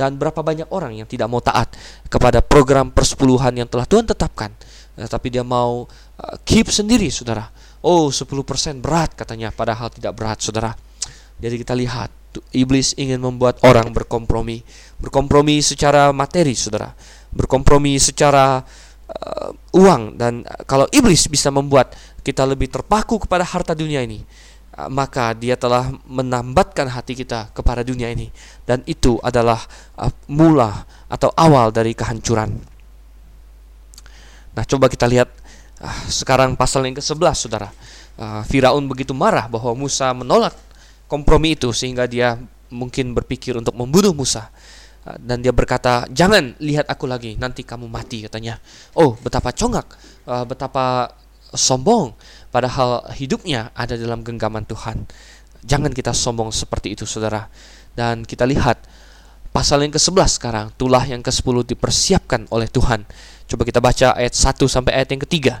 [0.00, 1.76] Dan berapa banyak orang yang tidak mau taat
[2.08, 4.48] kepada program persepuluhan yang telah Tuhan tetapkan,
[4.96, 7.52] tapi dia mau uh, keep sendiri, saudara.
[7.84, 10.72] Oh, 10% berat katanya, padahal tidak berat, saudara.
[11.36, 12.08] Jadi kita lihat
[12.56, 14.64] iblis ingin membuat orang berkompromi,
[14.96, 16.96] berkompromi secara materi, saudara,
[17.28, 18.64] berkompromi secara
[19.08, 21.92] uh, uang dan kalau iblis bisa membuat
[22.24, 24.24] kita lebih terpaku kepada harta dunia ini,
[24.88, 28.30] maka dia telah menambatkan hati kita kepada dunia ini
[28.64, 29.60] dan itu adalah
[29.98, 32.54] uh, mula atau awal dari kehancuran.
[34.54, 35.28] Nah, coba kita lihat
[35.82, 37.68] uh, sekarang pasal yang ke-11, saudara.
[38.16, 40.54] Uh, Firaun begitu marah bahwa Musa menolak
[41.10, 42.38] kompromi itu sehingga dia
[42.70, 44.46] mungkin berpikir untuk membunuh Musa
[45.02, 48.62] ah, dan dia berkata jangan lihat aku lagi nanti kamu mati katanya
[48.94, 49.90] oh betapa congak
[50.30, 51.10] ah, betapa
[51.50, 52.14] sombong
[52.50, 55.06] padahal hidupnya ada dalam genggaman Tuhan
[55.64, 57.50] jangan kita sombong seperti itu saudara
[57.94, 58.82] dan kita lihat
[59.50, 63.06] pasal yang ke-11 sekarang tulah yang ke-10 dipersiapkan oleh Tuhan
[63.50, 65.54] coba kita baca ayat 1 sampai ayat yang ketiga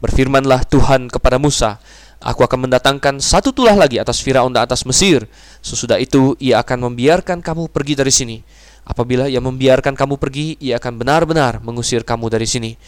[0.00, 1.80] berfirmanlah Tuhan kepada Musa
[2.24, 5.28] Aku akan mendatangkan satu tulah lagi atas Firaun dan atas Mesir.
[5.60, 8.40] Sesudah itu ia akan membiarkan kamu pergi dari sini.
[8.88, 12.80] Apabila ia membiarkan kamu pergi, ia akan benar-benar mengusir kamu dari sini.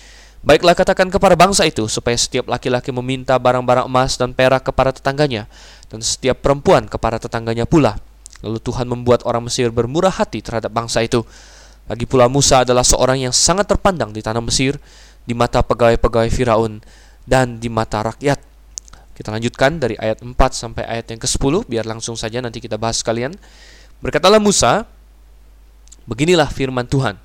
[0.47, 5.51] Baiklah katakan kepada bangsa itu supaya setiap laki-laki meminta barang-barang emas dan perak kepada tetangganya
[5.91, 7.99] dan setiap perempuan kepada tetangganya pula.
[8.47, 11.27] Lalu Tuhan membuat orang Mesir bermurah hati terhadap bangsa itu.
[11.91, 14.79] Lagi pula Musa adalah seorang yang sangat terpandang di tanah Mesir,
[15.27, 16.79] di mata pegawai-pegawai Firaun
[17.27, 18.39] dan di mata rakyat.
[19.19, 23.03] Kita lanjutkan dari ayat 4 sampai ayat yang ke-10 biar langsung saja nanti kita bahas
[23.03, 23.35] sekalian.
[23.99, 24.87] Berkatalah Musa,
[26.07, 27.19] beginilah firman Tuhan.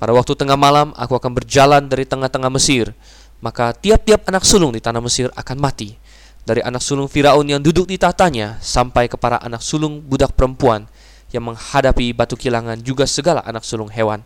[0.00, 2.96] Pada waktu tengah malam aku akan berjalan dari tengah-tengah Mesir,
[3.44, 6.00] maka tiap-tiap anak sulung di tanah Mesir akan mati.
[6.40, 10.88] Dari anak sulung Firaun yang duduk di tahtanya sampai kepada anak sulung budak perempuan
[11.36, 14.24] yang menghadapi batu kilangan juga segala anak sulung hewan.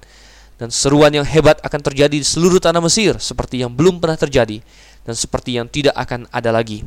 [0.55, 4.63] Dan seruan yang hebat akan terjadi di seluruh tanah Mesir seperti yang belum pernah terjadi
[5.03, 6.87] dan seperti yang tidak akan ada lagi.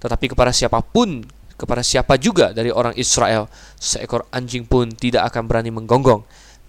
[0.00, 1.28] Tetapi kepada siapa pun,
[1.60, 6.24] kepada siapa juga dari orang Israel, seekor anjing pun tidak akan berani menggonggong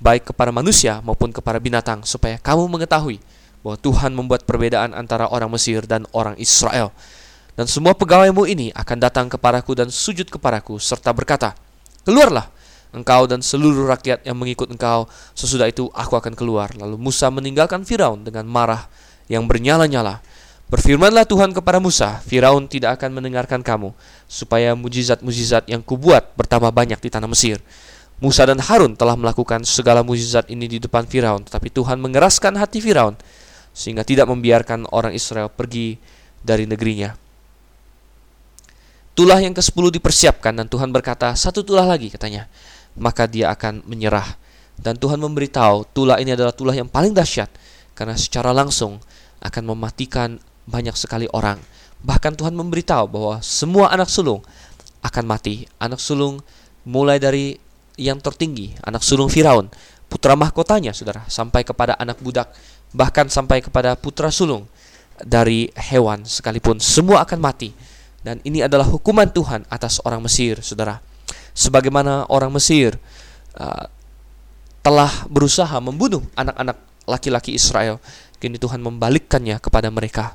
[0.05, 3.17] baik kepada manusia maupun kepada binatang, supaya kamu mengetahui
[3.65, 6.93] bahwa Tuhan membuat perbedaan antara orang Mesir dan orang Israel.
[7.57, 11.57] Dan semua pegawaimu ini akan datang kepadaku dan sujud kepadaku, serta berkata,
[12.05, 12.45] Keluarlah,
[12.93, 16.69] engkau dan seluruh rakyat yang mengikut engkau, sesudah itu aku akan keluar.
[16.77, 18.85] Lalu Musa meninggalkan Firaun dengan marah
[19.25, 20.21] yang bernyala-nyala.
[20.69, 23.93] Berfirmanlah Tuhan kepada Musa, Firaun tidak akan mendengarkan kamu,
[24.29, 27.61] supaya mujizat-mujizat yang kubuat bertambah banyak di tanah Mesir.
[28.23, 32.79] Musa dan Harun telah melakukan segala mukjizat ini di depan Firaun, tetapi Tuhan mengeraskan hati
[32.79, 33.19] Firaun
[33.75, 35.99] sehingga tidak membiarkan orang Israel pergi
[36.39, 37.11] dari negerinya.
[39.15, 42.47] Tulah yang ke-10 dipersiapkan dan Tuhan berkata, satu tulah lagi katanya,
[42.95, 44.39] maka dia akan menyerah.
[44.75, 47.47] Dan Tuhan memberitahu, tulah ini adalah tulah yang paling dahsyat
[47.95, 48.99] karena secara langsung
[49.39, 50.35] akan mematikan
[50.67, 51.59] banyak sekali orang.
[52.03, 54.43] Bahkan Tuhan memberitahu bahwa semua anak sulung
[54.99, 55.63] akan mati.
[55.79, 56.43] Anak sulung
[56.83, 57.55] mulai dari
[57.95, 59.71] yang tertinggi, anak sulung Firaun,
[60.11, 62.51] putra mahkotanya, saudara, sampai kepada anak budak,
[62.91, 64.67] bahkan sampai kepada putra sulung
[65.19, 67.71] dari hewan sekalipun, semua akan mati.
[68.25, 70.97] Dan ini adalah hukuman Tuhan atas orang Mesir, saudara.
[71.55, 72.97] Sebagaimana orang Mesir
[73.55, 73.85] uh,
[74.81, 78.01] telah berusaha membunuh anak-anak laki-laki Israel,
[78.41, 80.33] kini Tuhan membalikkannya kepada mereka.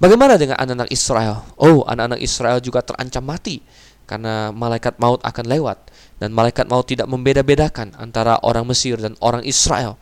[0.00, 1.44] Bagaimana dengan anak-anak Israel?
[1.60, 3.62] Oh, anak-anak Israel juga terancam mati
[4.04, 5.78] karena malaikat maut akan lewat
[6.20, 9.96] dan malaikat maut tidak membeda-bedakan antara orang Mesir dan orang Israel.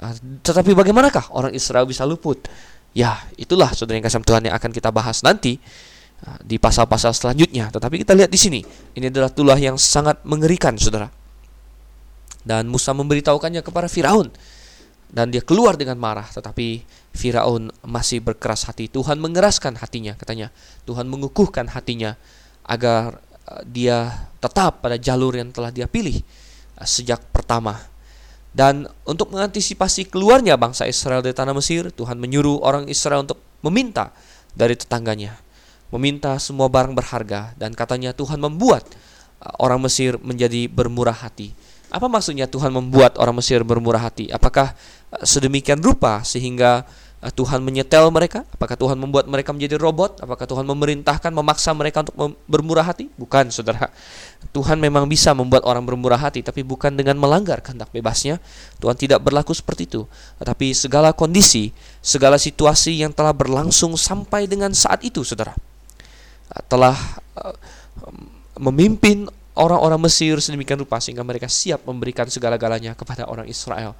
[0.00, 2.50] Ah, tetapi bagaimanakah orang Israel bisa luput?
[2.94, 5.62] Ya, itulah saudara yang kasih Tuhan yang akan kita bahas nanti
[6.26, 7.70] ah, di pasal-pasal selanjutnya.
[7.70, 8.60] Tetapi kita lihat di sini,
[8.98, 11.06] ini adalah tulah yang sangat mengerikan, saudara.
[12.44, 14.28] Dan Musa memberitahukannya kepada Firaun
[15.14, 16.82] dan dia keluar dengan marah, tetapi
[17.14, 18.90] Firaun masih berkeras hati.
[18.90, 20.50] Tuhan mengeraskan hatinya, katanya.
[20.82, 22.18] Tuhan mengukuhkan hatinya
[22.66, 23.22] agar
[23.68, 26.20] dia tetap pada jalur yang telah dia pilih
[26.80, 27.76] uh, sejak pertama.
[28.54, 34.14] Dan untuk mengantisipasi keluarnya bangsa Israel dari tanah Mesir, Tuhan menyuruh orang Israel untuk meminta
[34.54, 35.34] dari tetangganya,
[35.90, 38.86] meminta semua barang berharga dan katanya Tuhan membuat
[39.42, 41.50] uh, orang Mesir menjadi bermurah hati.
[41.90, 44.26] Apa maksudnya Tuhan membuat orang Mesir bermurah hati?
[44.30, 44.74] Apakah
[45.22, 48.44] sedemikian rupa sehingga Eh, Tuhan menyetel mereka?
[48.52, 50.20] Apakah Tuhan membuat mereka menjadi robot?
[50.20, 53.08] Apakah Tuhan memerintahkan, memaksa mereka untuk bermurah hati?
[53.16, 53.88] Bukan, saudara.
[54.52, 58.36] Tuhan memang bisa membuat orang bermurah hati, tapi bukan dengan melanggar kehendak bebasnya.
[58.76, 60.04] Tuhan tidak berlaku seperti itu.
[60.36, 61.72] Tetapi segala kondisi,
[62.04, 65.56] segala situasi yang telah berlangsung sampai dengan saat itu, saudara,
[66.52, 66.92] eh, telah
[67.40, 67.56] uh,
[68.60, 73.94] memimpin orang-orang Mesir sedemikian rupa sehingga mereka siap memberikan segala-galanya kepada orang Israel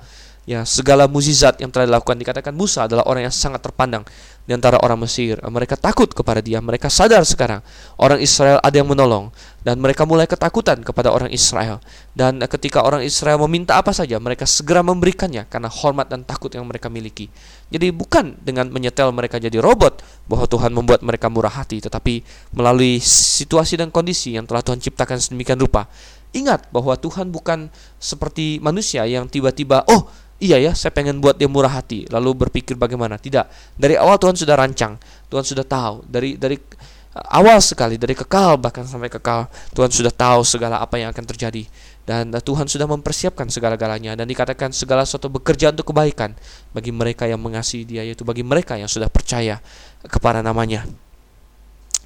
[0.45, 4.05] ya segala mukjizat yang telah dilakukan dikatakan Musa adalah orang yang sangat terpandang
[4.45, 5.41] di antara orang Mesir.
[5.41, 6.61] Mereka takut kepada dia.
[6.61, 7.65] Mereka sadar sekarang
[7.97, 9.33] orang Israel ada yang menolong
[9.65, 11.81] dan mereka mulai ketakutan kepada orang Israel.
[12.13, 16.69] Dan ketika orang Israel meminta apa saja, mereka segera memberikannya karena hormat dan takut yang
[16.69, 17.33] mereka miliki.
[17.73, 22.21] Jadi bukan dengan menyetel mereka jadi robot bahwa Tuhan membuat mereka murah hati, tetapi
[22.53, 25.89] melalui situasi dan kondisi yang telah Tuhan ciptakan sedemikian rupa.
[26.35, 27.71] Ingat bahwa Tuhan bukan
[28.03, 30.11] seperti manusia yang tiba-tiba, oh
[30.43, 33.19] iya ya saya pengen buat dia murah hati lalu berpikir bagaimana?
[33.19, 33.77] Tidak.
[33.79, 34.99] Dari awal Tuhan sudah rancang
[35.31, 36.07] Tuhan sudah tahu.
[36.07, 40.99] Dari dari uh, awal sekali dari kekal bahkan sampai kekal Tuhan sudah tahu segala apa
[40.99, 41.67] yang akan terjadi.
[42.05, 46.35] Dan uh, Tuhan sudah mempersiapkan segala-galanya dan dikatakan segala sesuatu bekerja untuk kebaikan
[46.71, 49.59] bagi mereka yang mengasihi Dia yaitu bagi mereka yang sudah percaya
[50.07, 50.87] kepada namanya.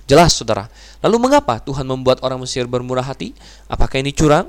[0.09, 0.73] Jelas saudara.
[1.05, 3.37] Lalu mengapa Tuhan membuat orang Mesir bermurah hati?
[3.69, 4.49] Apakah ini curang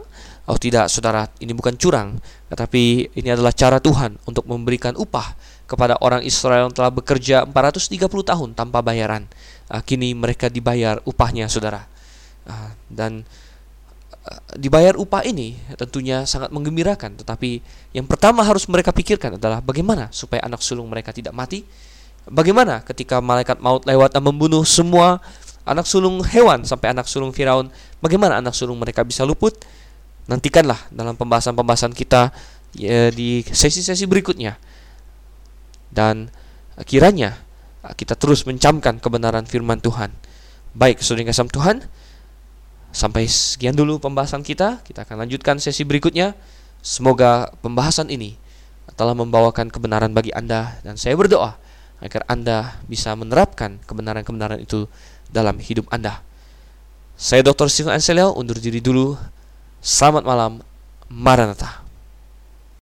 [0.50, 2.18] Oh tidak, saudara, ini bukan curang,
[2.50, 5.38] tetapi ini adalah cara Tuhan untuk memberikan upah
[5.70, 9.30] kepada orang Israel yang telah bekerja 430 tahun tanpa bayaran.
[9.70, 11.86] Uh, kini mereka dibayar upahnya, saudara.
[12.50, 13.30] Uh, dan
[14.58, 17.62] dibayar upah ini tentunya sangat menggembirakan, tetapi
[17.96, 21.66] yang pertama harus mereka pikirkan adalah bagaimana supaya anak sulung mereka tidak mati.
[22.30, 25.18] Bagaimana ketika malaikat maut lewat dan membunuh semua
[25.66, 27.74] anak sulung hewan sampai anak sulung Firaun,
[28.04, 29.58] bagaimana anak sulung mereka bisa luput?
[30.30, 32.30] Nantikanlah dalam pembahasan-pembahasan kita
[32.78, 34.62] ya, di sesi-sesi berikutnya.
[35.90, 36.30] Dan
[36.86, 37.42] kiranya
[37.98, 40.14] kita terus mencamkan kebenaran firman Tuhan.
[40.78, 41.82] Baik, saudara kasam Tuhan,
[42.90, 44.82] Sampai sekian dulu pembahasan kita.
[44.82, 46.34] Kita akan lanjutkan sesi berikutnya.
[46.82, 48.40] Semoga pembahasan ini
[48.98, 51.60] telah membawakan kebenaran bagi Anda dan saya berdoa
[52.02, 54.90] agar Anda bisa menerapkan kebenaran-kebenaran itu
[55.30, 56.24] dalam hidup Anda.
[57.20, 57.68] Saya Dr.
[57.68, 59.20] Steven Anselio undur diri dulu.
[59.80, 60.52] Selamat malam.
[61.10, 61.89] Maranatha.